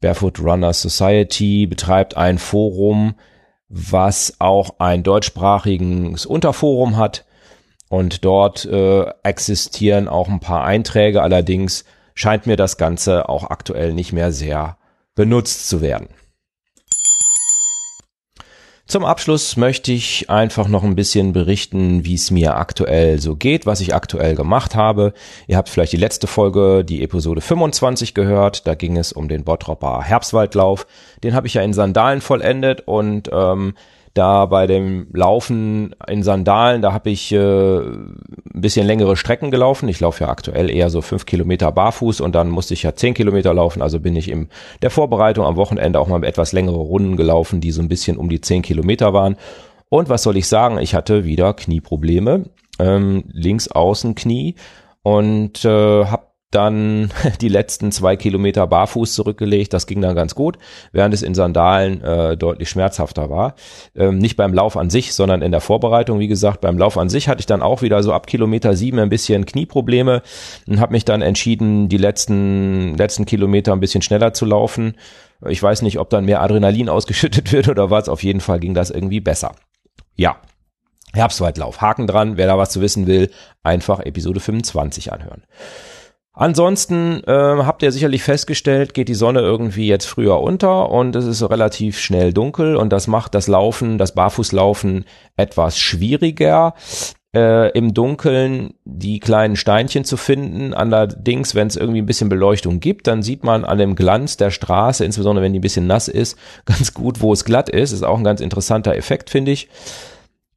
Barefoot 0.00 0.38
Runners 0.40 0.80
Society 0.80 1.66
betreibt 1.66 2.16
ein 2.16 2.38
Forum, 2.38 3.14
was 3.68 4.34
auch 4.38 4.76
ein 4.78 5.02
deutschsprachiges 5.02 6.26
Unterforum 6.26 6.96
hat. 6.96 7.24
Und 7.88 8.24
dort 8.24 8.64
äh, 8.66 9.06
existieren 9.24 10.06
auch 10.06 10.28
ein 10.28 10.38
paar 10.38 10.64
Einträge. 10.64 11.22
Allerdings 11.22 11.84
scheint 12.14 12.46
mir 12.46 12.56
das 12.56 12.76
Ganze 12.76 13.28
auch 13.28 13.50
aktuell 13.50 13.92
nicht 13.92 14.12
mehr 14.12 14.30
sehr 14.30 14.78
benutzt 15.16 15.68
zu 15.68 15.80
werden. 15.80 16.08
Zum 18.90 19.04
Abschluss 19.04 19.56
möchte 19.56 19.92
ich 19.92 20.30
einfach 20.30 20.66
noch 20.66 20.82
ein 20.82 20.96
bisschen 20.96 21.32
berichten, 21.32 22.04
wie 22.04 22.14
es 22.14 22.32
mir 22.32 22.56
aktuell 22.56 23.20
so 23.20 23.36
geht, 23.36 23.64
was 23.64 23.80
ich 23.80 23.94
aktuell 23.94 24.34
gemacht 24.34 24.74
habe. 24.74 25.12
Ihr 25.46 25.58
habt 25.58 25.68
vielleicht 25.68 25.92
die 25.92 25.96
letzte 25.96 26.26
Folge, 26.26 26.84
die 26.84 27.04
Episode 27.04 27.40
25 27.40 28.14
gehört. 28.14 28.66
Da 28.66 28.74
ging 28.74 28.96
es 28.96 29.12
um 29.12 29.28
den 29.28 29.44
Bottropper 29.44 30.02
Herbstwaldlauf. 30.02 30.88
Den 31.22 31.34
habe 31.34 31.46
ich 31.46 31.54
ja 31.54 31.62
in 31.62 31.72
Sandalen 31.72 32.20
vollendet 32.20 32.80
und 32.88 33.30
ähm, 33.32 33.74
da 34.14 34.46
bei 34.46 34.66
dem 34.66 35.06
Laufen 35.12 35.94
in 36.08 36.22
Sandalen, 36.22 36.82
da 36.82 36.92
habe 36.92 37.10
ich 37.10 37.32
äh, 37.32 37.78
ein 37.78 38.20
bisschen 38.52 38.86
längere 38.86 39.16
Strecken 39.16 39.50
gelaufen. 39.50 39.88
Ich 39.88 40.00
laufe 40.00 40.24
ja 40.24 40.30
aktuell 40.30 40.68
eher 40.68 40.90
so 40.90 41.00
fünf 41.00 41.26
Kilometer 41.26 41.70
barfuß 41.70 42.20
und 42.20 42.34
dann 42.34 42.50
musste 42.50 42.74
ich 42.74 42.82
ja 42.82 42.94
zehn 42.94 43.14
Kilometer 43.14 43.54
laufen. 43.54 43.82
Also 43.82 44.00
bin 44.00 44.16
ich 44.16 44.28
in 44.28 44.48
der 44.82 44.90
Vorbereitung 44.90 45.44
am 45.44 45.56
Wochenende 45.56 46.00
auch 46.00 46.08
mal 46.08 46.24
etwas 46.24 46.52
längere 46.52 46.78
Runden 46.78 47.16
gelaufen, 47.16 47.60
die 47.60 47.70
so 47.70 47.82
ein 47.82 47.88
bisschen 47.88 48.16
um 48.16 48.28
die 48.28 48.40
zehn 48.40 48.62
Kilometer 48.62 49.12
waren. 49.12 49.36
Und 49.88 50.08
was 50.08 50.22
soll 50.22 50.36
ich 50.36 50.48
sagen? 50.48 50.78
Ich 50.78 50.94
hatte 50.94 51.24
wieder 51.24 51.54
Knieprobleme, 51.54 52.44
ähm, 52.78 53.24
links 53.32 53.68
außen 53.68 54.14
Knie 54.14 54.56
und 55.02 55.64
äh, 55.64 56.04
habe 56.04 56.29
dann 56.50 57.10
die 57.40 57.48
letzten 57.48 57.92
zwei 57.92 58.16
Kilometer 58.16 58.66
barfuß 58.66 59.14
zurückgelegt. 59.14 59.72
Das 59.72 59.86
ging 59.86 60.00
dann 60.00 60.16
ganz 60.16 60.34
gut, 60.34 60.58
während 60.92 61.14
es 61.14 61.22
in 61.22 61.34
Sandalen 61.34 62.02
äh, 62.02 62.36
deutlich 62.36 62.68
schmerzhafter 62.68 63.30
war. 63.30 63.54
Ähm, 63.94 64.18
nicht 64.18 64.36
beim 64.36 64.52
Lauf 64.52 64.76
an 64.76 64.90
sich, 64.90 65.14
sondern 65.14 65.42
in 65.42 65.52
der 65.52 65.60
Vorbereitung. 65.60 66.18
Wie 66.18 66.28
gesagt, 66.28 66.60
beim 66.60 66.78
Lauf 66.78 66.98
an 66.98 67.08
sich 67.08 67.28
hatte 67.28 67.40
ich 67.40 67.46
dann 67.46 67.62
auch 67.62 67.82
wieder 67.82 68.02
so 68.02 68.12
ab 68.12 68.26
Kilometer 68.26 68.74
sieben 68.74 68.98
ein 68.98 69.08
bisschen 69.08 69.46
Knieprobleme 69.46 70.22
und 70.66 70.80
habe 70.80 70.92
mich 70.92 71.04
dann 71.04 71.22
entschieden, 71.22 71.88
die 71.88 71.98
letzten, 71.98 72.96
letzten 72.96 73.26
Kilometer 73.26 73.72
ein 73.72 73.80
bisschen 73.80 74.02
schneller 74.02 74.32
zu 74.32 74.44
laufen. 74.44 74.96
Ich 75.48 75.62
weiß 75.62 75.82
nicht, 75.82 75.98
ob 75.98 76.10
dann 76.10 76.24
mehr 76.24 76.42
Adrenalin 76.42 76.88
ausgeschüttet 76.90 77.52
wird 77.52 77.68
oder 77.68 77.90
was. 77.90 78.08
Auf 78.08 78.22
jeden 78.22 78.40
Fall 78.40 78.60
ging 78.60 78.74
das 78.74 78.90
irgendwie 78.90 79.20
besser. 79.20 79.52
Ja, 80.16 80.36
Herbstweitlauf. 81.12 81.80
Haken 81.80 82.06
dran. 82.06 82.36
Wer 82.36 82.46
da 82.46 82.58
was 82.58 82.70
zu 82.70 82.80
wissen 82.80 83.06
will, 83.06 83.30
einfach 83.62 84.00
Episode 84.00 84.40
25 84.40 85.12
anhören. 85.12 85.42
Ansonsten 86.40 87.22
äh, 87.24 87.32
habt 87.32 87.82
ihr 87.82 87.92
sicherlich 87.92 88.22
festgestellt, 88.22 88.94
geht 88.94 89.08
die 89.08 89.14
Sonne 89.14 89.40
irgendwie 89.40 89.86
jetzt 89.86 90.06
früher 90.06 90.40
unter 90.40 90.88
und 90.88 91.14
es 91.14 91.26
ist 91.26 91.42
relativ 91.42 91.98
schnell 91.98 92.32
dunkel 92.32 92.76
und 92.76 92.94
das 92.94 93.08
macht 93.08 93.34
das 93.34 93.46
Laufen, 93.46 93.98
das 93.98 94.14
Barfußlaufen 94.14 95.04
etwas 95.36 95.78
schwieriger. 95.78 96.72
Äh, 97.36 97.70
im 97.72 97.92
Dunkeln 97.92 98.72
die 98.86 99.20
kleinen 99.20 99.54
Steinchen 99.54 100.04
zu 100.04 100.16
finden. 100.16 100.72
Allerdings, 100.72 101.54
wenn 101.54 101.66
es 101.66 101.76
irgendwie 101.76 102.00
ein 102.00 102.06
bisschen 102.06 102.30
Beleuchtung 102.30 102.80
gibt, 102.80 103.06
dann 103.06 103.22
sieht 103.22 103.44
man 103.44 103.66
an 103.66 103.76
dem 103.76 103.94
Glanz 103.94 104.38
der 104.38 104.50
Straße, 104.50 105.04
insbesondere 105.04 105.44
wenn 105.44 105.52
die 105.52 105.58
ein 105.58 105.62
bisschen 105.62 105.86
nass 105.86 106.08
ist, 106.08 106.38
ganz 106.64 106.94
gut, 106.94 107.20
wo 107.20 107.34
es 107.34 107.44
glatt 107.44 107.68
ist. 107.68 107.92
Ist 107.92 108.02
auch 108.02 108.16
ein 108.16 108.24
ganz 108.24 108.40
interessanter 108.40 108.96
Effekt, 108.96 109.28
finde 109.28 109.50
ich. 109.52 109.68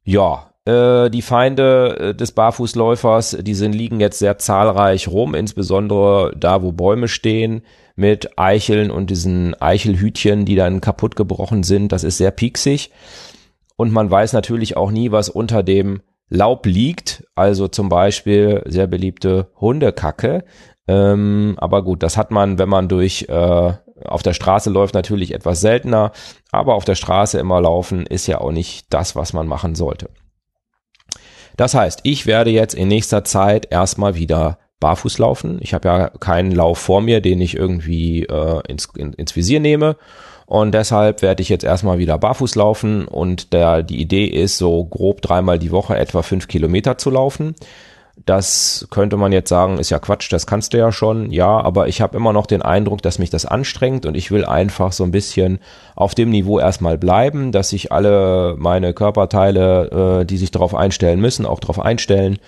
Ja, 0.02 0.53
die 0.66 1.22
Feinde 1.22 1.96
äh, 1.98 2.14
des 2.14 2.32
Barfußläufers, 2.32 3.38
die 3.42 3.54
sind, 3.54 3.74
liegen 3.74 4.00
jetzt 4.00 4.18
sehr 4.18 4.38
zahlreich 4.38 5.08
rum, 5.08 5.34
insbesondere 5.34 6.34
da, 6.36 6.62
wo 6.62 6.72
Bäume 6.72 7.08
stehen, 7.08 7.62
mit 7.96 8.38
Eicheln 8.38 8.90
und 8.90 9.10
diesen 9.10 9.54
Eichelhütchen, 9.60 10.44
die 10.44 10.56
dann 10.56 10.80
kaputt 10.80 11.16
gebrochen 11.16 11.62
sind. 11.62 11.92
Das 11.92 12.02
ist 12.02 12.18
sehr 12.18 12.30
pieksig. 12.30 12.90
Und 13.76 13.92
man 13.92 14.10
weiß 14.10 14.32
natürlich 14.32 14.76
auch 14.76 14.90
nie, 14.90 15.12
was 15.12 15.28
unter 15.28 15.62
dem 15.62 16.02
Laub 16.28 16.66
liegt. 16.66 17.24
Also 17.34 17.68
zum 17.68 17.88
Beispiel 17.88 18.62
sehr 18.66 18.86
beliebte 18.86 19.50
Hundekacke. 19.60 20.44
Ähm, 20.86 21.54
aber 21.58 21.82
gut, 21.82 22.02
das 22.02 22.16
hat 22.16 22.30
man, 22.30 22.58
wenn 22.58 22.68
man 22.68 22.88
durch 22.88 23.26
äh, 23.28 23.72
auf 24.04 24.22
der 24.22 24.32
Straße 24.32 24.70
läuft, 24.70 24.94
natürlich 24.94 25.34
etwas 25.34 25.60
seltener. 25.60 26.12
Aber 26.50 26.74
auf 26.74 26.84
der 26.84 26.94
Straße 26.94 27.38
immer 27.38 27.60
laufen 27.60 28.06
ist 28.06 28.26
ja 28.26 28.40
auch 28.40 28.52
nicht 28.52 28.92
das, 28.92 29.14
was 29.16 29.32
man 29.32 29.46
machen 29.46 29.74
sollte. 29.74 30.08
Das 31.56 31.74
heißt, 31.74 32.00
ich 32.02 32.26
werde 32.26 32.50
jetzt 32.50 32.74
in 32.74 32.88
nächster 32.88 33.24
Zeit 33.24 33.68
erstmal 33.70 34.16
wieder 34.16 34.58
barfuß 34.80 35.18
laufen. 35.18 35.58
Ich 35.60 35.72
habe 35.72 35.88
ja 35.88 36.08
keinen 36.08 36.52
Lauf 36.52 36.78
vor 36.78 37.00
mir, 37.00 37.20
den 37.20 37.40
ich 37.40 37.56
irgendwie 37.56 38.24
äh, 38.24 38.60
ins, 38.68 38.88
in, 38.96 39.12
ins 39.14 39.34
Visier 39.36 39.60
nehme. 39.60 39.96
Und 40.46 40.72
deshalb 40.72 41.22
werde 41.22 41.42
ich 41.42 41.48
jetzt 41.48 41.64
erstmal 41.64 41.98
wieder 41.98 42.18
barfuß 42.18 42.54
laufen. 42.54 43.06
Und 43.06 43.52
der, 43.52 43.82
die 43.82 44.00
Idee 44.00 44.26
ist, 44.26 44.58
so 44.58 44.84
grob 44.84 45.22
dreimal 45.22 45.58
die 45.58 45.70
Woche 45.70 45.96
etwa 45.96 46.22
fünf 46.22 46.48
Kilometer 46.48 46.98
zu 46.98 47.10
laufen. 47.10 47.54
Das 48.26 48.86
könnte 48.90 49.16
man 49.16 49.32
jetzt 49.32 49.48
sagen, 49.48 49.78
ist 49.78 49.90
ja 49.90 49.98
Quatsch, 49.98 50.32
das 50.32 50.46
kannst 50.46 50.72
du 50.72 50.78
ja 50.78 50.92
schon, 50.92 51.32
ja, 51.32 51.48
aber 51.60 51.88
ich 51.88 52.00
habe 52.00 52.16
immer 52.16 52.32
noch 52.32 52.46
den 52.46 52.62
Eindruck, 52.62 53.02
dass 53.02 53.18
mich 53.18 53.28
das 53.28 53.44
anstrengt 53.44 54.06
und 54.06 54.16
ich 54.16 54.30
will 54.30 54.44
einfach 54.44 54.92
so 54.92 55.02
ein 55.02 55.10
bisschen 55.10 55.58
auf 55.96 56.14
dem 56.14 56.30
Niveau 56.30 56.60
erstmal 56.60 56.96
bleiben, 56.96 57.50
dass 57.50 57.70
sich 57.70 57.90
alle 57.90 58.54
meine 58.56 58.94
Körperteile, 58.94 60.20
äh, 60.20 60.24
die 60.24 60.36
sich 60.36 60.52
darauf 60.52 60.76
einstellen 60.76 61.20
müssen, 61.20 61.44
auch 61.44 61.58
darauf 61.58 61.80
einstellen 61.80 62.38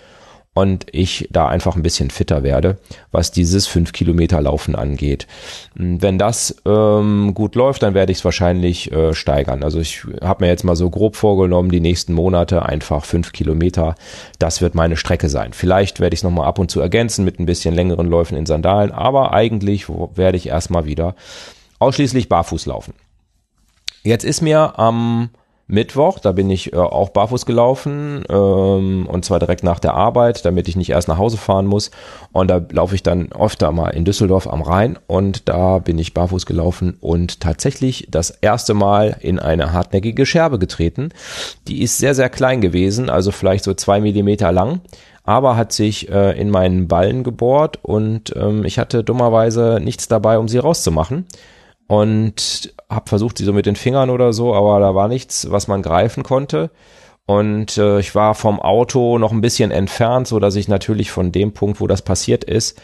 und 0.56 0.86
ich 0.90 1.28
da 1.30 1.48
einfach 1.48 1.76
ein 1.76 1.82
bisschen 1.82 2.08
fitter 2.08 2.42
werde, 2.42 2.78
was 3.12 3.30
dieses 3.30 3.66
5 3.66 3.92
Kilometer 3.92 4.40
Laufen 4.40 4.74
angeht. 4.74 5.26
Wenn 5.74 6.16
das 6.16 6.56
ähm, 6.64 7.34
gut 7.34 7.56
läuft, 7.56 7.82
dann 7.82 7.92
werde 7.92 8.10
ich 8.10 8.18
es 8.18 8.24
wahrscheinlich 8.24 8.90
äh, 8.90 9.12
steigern. 9.12 9.62
Also 9.62 9.80
ich 9.80 10.04
habe 10.22 10.42
mir 10.42 10.50
jetzt 10.50 10.64
mal 10.64 10.74
so 10.74 10.88
grob 10.88 11.14
vorgenommen, 11.14 11.70
die 11.70 11.80
nächsten 11.80 12.14
Monate 12.14 12.64
einfach 12.64 13.04
5 13.04 13.32
Kilometer, 13.32 13.96
das 14.38 14.62
wird 14.62 14.74
meine 14.74 14.96
Strecke 14.96 15.28
sein. 15.28 15.52
Vielleicht 15.52 16.00
werde 16.00 16.14
ich 16.14 16.20
es 16.20 16.24
nochmal 16.24 16.46
ab 16.46 16.58
und 16.58 16.70
zu 16.70 16.80
ergänzen 16.80 17.26
mit 17.26 17.38
ein 17.38 17.44
bisschen 17.44 17.74
längeren 17.74 18.06
Läufen 18.06 18.38
in 18.38 18.46
Sandalen, 18.46 18.92
aber 18.92 19.34
eigentlich 19.34 19.90
werde 19.90 20.38
ich 20.38 20.48
erstmal 20.48 20.86
wieder 20.86 21.16
ausschließlich 21.80 22.30
barfuß 22.30 22.64
laufen. 22.64 22.94
Jetzt 24.04 24.24
ist 24.24 24.40
mir 24.40 24.78
am 24.78 25.28
Mittwoch, 25.68 26.20
da 26.20 26.30
bin 26.30 26.48
ich 26.48 26.72
äh, 26.72 26.76
auch 26.76 27.08
barfuß 27.08 27.44
gelaufen 27.44 28.22
ähm, 28.28 29.06
und 29.10 29.24
zwar 29.24 29.40
direkt 29.40 29.64
nach 29.64 29.80
der 29.80 29.94
Arbeit, 29.94 30.44
damit 30.44 30.68
ich 30.68 30.76
nicht 30.76 30.90
erst 30.90 31.08
nach 31.08 31.18
Hause 31.18 31.38
fahren 31.38 31.66
muss. 31.66 31.90
Und 32.32 32.48
da 32.48 32.64
laufe 32.70 32.94
ich 32.94 33.02
dann 33.02 33.32
öfter 33.32 33.72
mal 33.72 33.88
in 33.88 34.04
Düsseldorf 34.04 34.46
am 34.46 34.62
Rhein 34.62 34.96
und 35.08 35.48
da 35.48 35.78
bin 35.78 35.98
ich 35.98 36.14
barfuß 36.14 36.46
gelaufen 36.46 36.96
und 37.00 37.40
tatsächlich 37.40 38.06
das 38.10 38.30
erste 38.30 38.74
Mal 38.74 39.16
in 39.20 39.40
eine 39.40 39.72
hartnäckige 39.72 40.24
Scherbe 40.24 40.60
getreten. 40.60 41.08
Die 41.66 41.82
ist 41.82 41.98
sehr, 41.98 42.14
sehr 42.14 42.28
klein 42.28 42.60
gewesen, 42.60 43.10
also 43.10 43.32
vielleicht 43.32 43.64
so 43.64 43.74
zwei 43.74 44.00
Millimeter 44.00 44.52
lang 44.52 44.80
aber 45.28 45.56
hat 45.56 45.72
sich 45.72 46.08
äh, 46.08 46.40
in 46.40 46.50
meinen 46.50 46.86
Ballen 46.86 47.24
gebohrt 47.24 47.80
und 47.82 48.32
ähm, 48.36 48.64
ich 48.64 48.78
hatte 48.78 49.02
dummerweise 49.02 49.80
nichts 49.82 50.06
dabei, 50.06 50.38
um 50.38 50.46
sie 50.46 50.58
rauszumachen 50.58 51.26
und 51.86 52.74
habe 52.88 53.08
versucht, 53.08 53.38
sie 53.38 53.44
so 53.44 53.52
mit 53.52 53.66
den 53.66 53.76
Fingern 53.76 54.10
oder 54.10 54.32
so, 54.32 54.54
aber 54.54 54.80
da 54.80 54.94
war 54.94 55.08
nichts, 55.08 55.50
was 55.50 55.68
man 55.68 55.82
greifen 55.82 56.22
konnte. 56.22 56.70
Und 57.26 57.76
äh, 57.76 57.98
ich 57.98 58.14
war 58.14 58.34
vom 58.34 58.60
Auto 58.60 59.18
noch 59.18 59.32
ein 59.32 59.40
bisschen 59.40 59.72
entfernt, 59.72 60.28
so 60.28 60.38
dass 60.38 60.54
ich 60.54 60.68
natürlich 60.68 61.10
von 61.10 61.32
dem 61.32 61.52
Punkt, 61.52 61.80
wo 61.80 61.88
das 61.88 62.02
passiert 62.02 62.44
ist, 62.44 62.80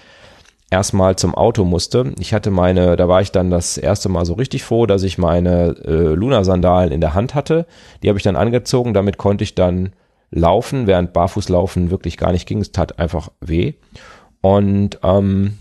erstmal 0.69 1.17
zum 1.17 1.35
Auto 1.35 1.65
musste. 1.65 2.13
Ich 2.19 2.35
hatte 2.35 2.51
meine, 2.51 2.97
da 2.97 3.07
war 3.07 3.21
ich 3.21 3.31
dann 3.31 3.51
das 3.51 3.79
erste 3.79 4.09
Mal 4.09 4.25
so 4.25 4.35
richtig 4.35 4.65
froh, 4.65 4.87
dass 4.87 5.05
ich 5.05 5.19
meine 5.19 5.77
äh, 5.85 6.15
Luna-Sandalen 6.15 6.91
in 6.91 7.01
der 7.01 7.15
Hand 7.15 7.35
hatte. 7.35 7.67
Die 8.03 8.09
habe 8.09 8.19
ich 8.19 8.25
dann 8.25 8.37
angezogen, 8.37 8.95
damit 8.95 9.17
konnte 9.17 9.45
ich 9.45 9.55
dann 9.55 9.93
laufen, 10.31 10.87
während 10.87 11.13
Barfußlaufen 11.13 11.91
wirklich 11.91 12.17
gar 12.17 12.33
nicht 12.33 12.49
ging. 12.49 12.61
Es 12.61 12.73
tat 12.73 12.99
einfach 12.99 13.31
weh. 13.41 13.75
Und 14.41 14.99
ähm, 15.05 15.59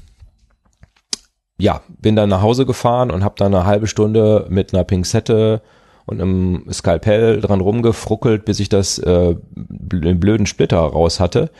ja, 1.62 1.82
bin 1.88 2.15
dann 2.15 2.30
nach 2.30 2.41
Hause 2.41 2.65
gefahren 2.65 3.12
und 3.12 3.24
habe 3.24 3.36
dann 3.38 3.54
eine 3.54 3.65
halbe 3.65 3.88
Stunde 3.88 4.47
mit 4.50 4.74
einer 4.74 4.84
Pinzette 4.84 5.62
und 6.06 6.19
einem 6.19 6.65
Skalpell 6.71 7.39
dran 7.39 7.62
rumgefruckelt, 7.62 8.45
bis 8.45 8.60
ich 8.60 8.69
das 8.69 8.97
äh, 9.00 9.36
den 9.56 10.19
blöden 10.19 10.47
Splitter 10.47 10.80
raus 10.80 11.19
hatte. 11.19 11.52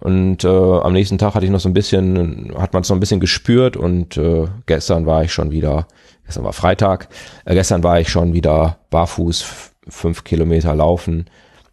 Und 0.00 0.44
äh, 0.44 0.48
am 0.48 0.92
nächsten 0.92 1.18
Tag 1.18 1.34
hatte 1.34 1.44
ich 1.44 1.52
noch 1.52 1.60
so 1.60 1.68
ein 1.68 1.74
bisschen, 1.74 2.52
hat 2.58 2.72
man 2.72 2.82
es 2.82 2.88
noch 2.88 2.96
ein 2.96 3.00
bisschen 3.00 3.20
gespürt 3.20 3.76
und 3.76 4.16
äh, 4.16 4.46
gestern 4.66 5.06
war 5.06 5.22
ich 5.22 5.32
schon 5.32 5.50
wieder, 5.50 5.86
gestern 6.26 6.44
war 6.44 6.52
Freitag, 6.52 7.08
äh, 7.44 7.54
gestern 7.54 7.82
war 7.82 8.00
ich 8.00 8.08
schon 8.08 8.32
wieder 8.32 8.78
barfuß 8.90 9.72
fünf 9.88 10.24
Kilometer 10.24 10.74
laufen. 10.74 11.26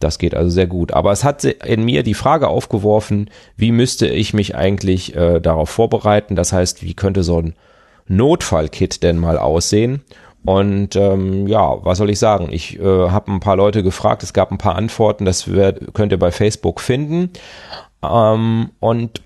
Das 0.03 0.17
geht 0.17 0.35
also 0.35 0.49
sehr 0.49 0.67
gut. 0.67 0.93
Aber 0.93 1.11
es 1.11 1.23
hat 1.23 1.43
in 1.43 1.83
mir 1.83 2.03
die 2.03 2.13
Frage 2.13 2.47
aufgeworfen, 2.47 3.29
wie 3.55 3.71
müsste 3.71 4.07
ich 4.07 4.33
mich 4.33 4.55
eigentlich 4.55 5.15
äh, 5.15 5.39
darauf 5.39 5.69
vorbereiten? 5.69 6.35
Das 6.35 6.51
heißt, 6.53 6.83
wie 6.83 6.93
könnte 6.93 7.23
so 7.23 7.39
ein 7.39 7.55
Notfallkit 8.07 9.03
denn 9.03 9.17
mal 9.17 9.37
aussehen? 9.37 10.01
Und 10.43 10.95
ähm, 10.95 11.47
ja, 11.47 11.77
was 11.85 11.99
soll 11.99 12.09
ich 12.09 12.19
sagen? 12.19 12.49
Ich 12.51 12.79
äh, 12.79 12.83
habe 12.83 13.31
ein 13.31 13.39
paar 13.39 13.55
Leute 13.55 13.83
gefragt, 13.83 14.23
es 14.23 14.33
gab 14.33 14.51
ein 14.51 14.57
paar 14.57 14.75
Antworten, 14.75 15.25
das 15.25 15.51
werd, 15.51 15.93
könnt 15.93 16.11
ihr 16.11 16.19
bei 16.19 16.31
Facebook 16.31 16.81
finden. 16.81 17.29
Ähm, 18.03 18.71
und 18.79 19.21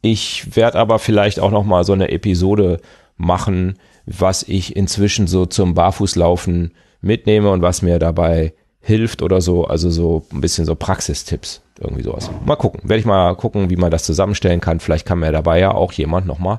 ich 0.00 0.56
werde 0.56 0.80
aber 0.80 0.98
vielleicht 0.98 1.38
auch 1.38 1.52
noch 1.52 1.64
mal 1.64 1.84
so 1.84 1.92
eine 1.92 2.10
Episode 2.10 2.80
machen, 3.16 3.78
was 4.04 4.42
ich 4.42 4.74
inzwischen 4.74 5.28
so 5.28 5.46
zum 5.46 5.74
Barfußlaufen 5.74 6.74
mitnehme 7.00 7.50
und 7.50 7.62
was 7.62 7.82
mir 7.82 8.00
dabei 8.00 8.52
hilft 8.82 9.22
oder 9.22 9.40
so. 9.40 9.64
Also 9.64 9.90
so 9.90 10.24
ein 10.32 10.40
bisschen 10.40 10.66
so 10.66 10.74
Praxistipps, 10.74 11.62
irgendwie 11.80 12.02
sowas. 12.02 12.30
Mal 12.44 12.56
gucken. 12.56 12.80
Werde 12.82 13.00
ich 13.00 13.06
mal 13.06 13.34
gucken, 13.36 13.70
wie 13.70 13.76
man 13.76 13.90
das 13.90 14.04
zusammenstellen 14.04 14.60
kann. 14.60 14.80
Vielleicht 14.80 15.06
kann 15.06 15.20
mir 15.20 15.32
dabei 15.32 15.58
ja 15.60 15.72
auch 15.72 15.92
jemand 15.92 16.26
nochmal 16.26 16.58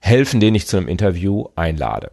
helfen, 0.00 0.40
den 0.40 0.54
ich 0.54 0.66
zu 0.66 0.76
einem 0.76 0.88
Interview 0.88 1.46
einlade. 1.54 2.10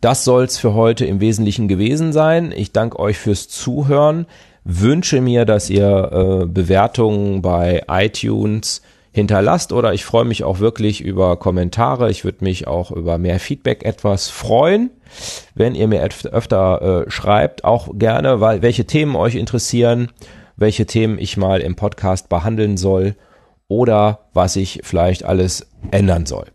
Das 0.00 0.24
soll's 0.24 0.56
für 0.56 0.72
heute 0.72 1.04
im 1.04 1.20
Wesentlichen 1.20 1.68
gewesen 1.68 2.14
sein. 2.14 2.52
Ich 2.56 2.72
danke 2.72 2.98
euch 2.98 3.18
fürs 3.18 3.48
Zuhören. 3.48 4.24
Wünsche 4.64 5.20
mir, 5.20 5.44
dass 5.44 5.68
ihr 5.68 6.42
äh, 6.42 6.46
Bewertungen 6.46 7.42
bei 7.42 7.84
iTunes 7.88 8.80
hinterlasst 9.12 9.72
oder 9.72 9.92
ich 9.92 10.04
freue 10.04 10.24
mich 10.24 10.44
auch 10.44 10.60
wirklich 10.60 11.00
über 11.00 11.36
Kommentare. 11.36 12.10
Ich 12.10 12.24
würde 12.24 12.44
mich 12.44 12.66
auch 12.66 12.90
über 12.90 13.18
mehr 13.18 13.40
Feedback 13.40 13.84
etwas 13.84 14.28
freuen, 14.28 14.90
wenn 15.54 15.74
ihr 15.74 15.88
mir 15.88 16.02
öfter 16.02 17.04
äh, 17.06 17.10
schreibt. 17.10 17.64
Auch 17.64 17.88
gerne, 17.98 18.40
weil 18.40 18.62
welche 18.62 18.84
Themen 18.84 19.16
euch 19.16 19.34
interessieren, 19.34 20.10
welche 20.56 20.86
Themen 20.86 21.18
ich 21.18 21.36
mal 21.36 21.60
im 21.60 21.74
Podcast 21.74 22.28
behandeln 22.28 22.76
soll 22.76 23.16
oder 23.68 24.26
was 24.32 24.56
ich 24.56 24.80
vielleicht 24.84 25.24
alles 25.24 25.66
ändern 25.90 26.26
soll. 26.26 26.46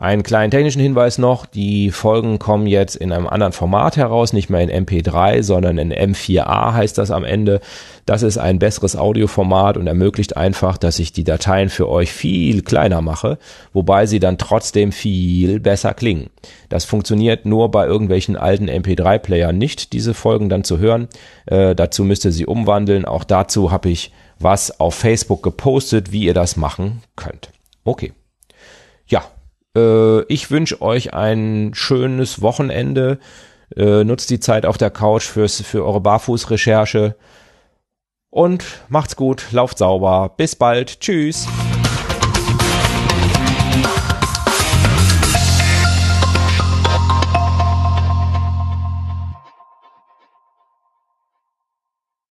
Einen 0.00 0.22
kleinen 0.22 0.52
technischen 0.52 0.80
Hinweis 0.80 1.18
noch, 1.18 1.44
die 1.44 1.90
Folgen 1.90 2.38
kommen 2.38 2.68
jetzt 2.68 2.94
in 2.94 3.10
einem 3.10 3.26
anderen 3.26 3.52
Format 3.52 3.96
heraus, 3.96 4.32
nicht 4.32 4.48
mehr 4.48 4.60
in 4.60 4.86
MP3, 4.86 5.42
sondern 5.42 5.76
in 5.76 5.92
M4A 5.92 6.72
heißt 6.72 6.96
das 6.98 7.10
am 7.10 7.24
Ende. 7.24 7.60
Das 8.06 8.22
ist 8.22 8.38
ein 8.38 8.60
besseres 8.60 8.94
Audioformat 8.94 9.76
und 9.76 9.88
ermöglicht 9.88 10.36
einfach, 10.36 10.78
dass 10.78 11.00
ich 11.00 11.12
die 11.12 11.24
Dateien 11.24 11.68
für 11.68 11.88
euch 11.88 12.12
viel 12.12 12.62
kleiner 12.62 13.02
mache, 13.02 13.38
wobei 13.72 14.06
sie 14.06 14.20
dann 14.20 14.38
trotzdem 14.38 14.92
viel 14.92 15.58
besser 15.58 15.94
klingen. 15.94 16.30
Das 16.68 16.84
funktioniert 16.84 17.44
nur 17.44 17.68
bei 17.72 17.84
irgendwelchen 17.84 18.36
alten 18.36 18.68
MP3-Playern 18.70 19.58
nicht, 19.58 19.92
diese 19.92 20.14
Folgen 20.14 20.48
dann 20.48 20.62
zu 20.62 20.78
hören. 20.78 21.08
Äh, 21.46 21.74
dazu 21.74 22.04
müsst 22.04 22.24
ihr 22.24 22.30
sie 22.30 22.46
umwandeln. 22.46 23.04
Auch 23.04 23.24
dazu 23.24 23.72
habe 23.72 23.88
ich 23.88 24.12
was 24.38 24.78
auf 24.78 24.94
Facebook 24.94 25.42
gepostet, 25.42 26.12
wie 26.12 26.22
ihr 26.22 26.34
das 26.34 26.56
machen 26.56 27.02
könnt. 27.16 27.50
Okay. 27.82 28.12
Äh, 29.78 30.22
ich 30.32 30.50
wünsche 30.50 30.82
euch 30.82 31.14
ein 31.14 31.70
schönes 31.74 32.42
Wochenende. 32.42 33.18
Äh, 33.76 34.04
nutzt 34.04 34.30
die 34.30 34.40
Zeit 34.40 34.66
auf 34.66 34.78
der 34.78 34.90
Couch 34.90 35.24
fürs, 35.24 35.60
für 35.60 35.84
eure 35.84 36.00
Barfußrecherche. 36.00 37.16
Und 38.30 38.64
macht's 38.88 39.16
gut, 39.16 39.46
lauft 39.52 39.78
sauber. 39.78 40.34
Bis 40.36 40.56
bald. 40.56 41.00
Tschüss. 41.00 41.46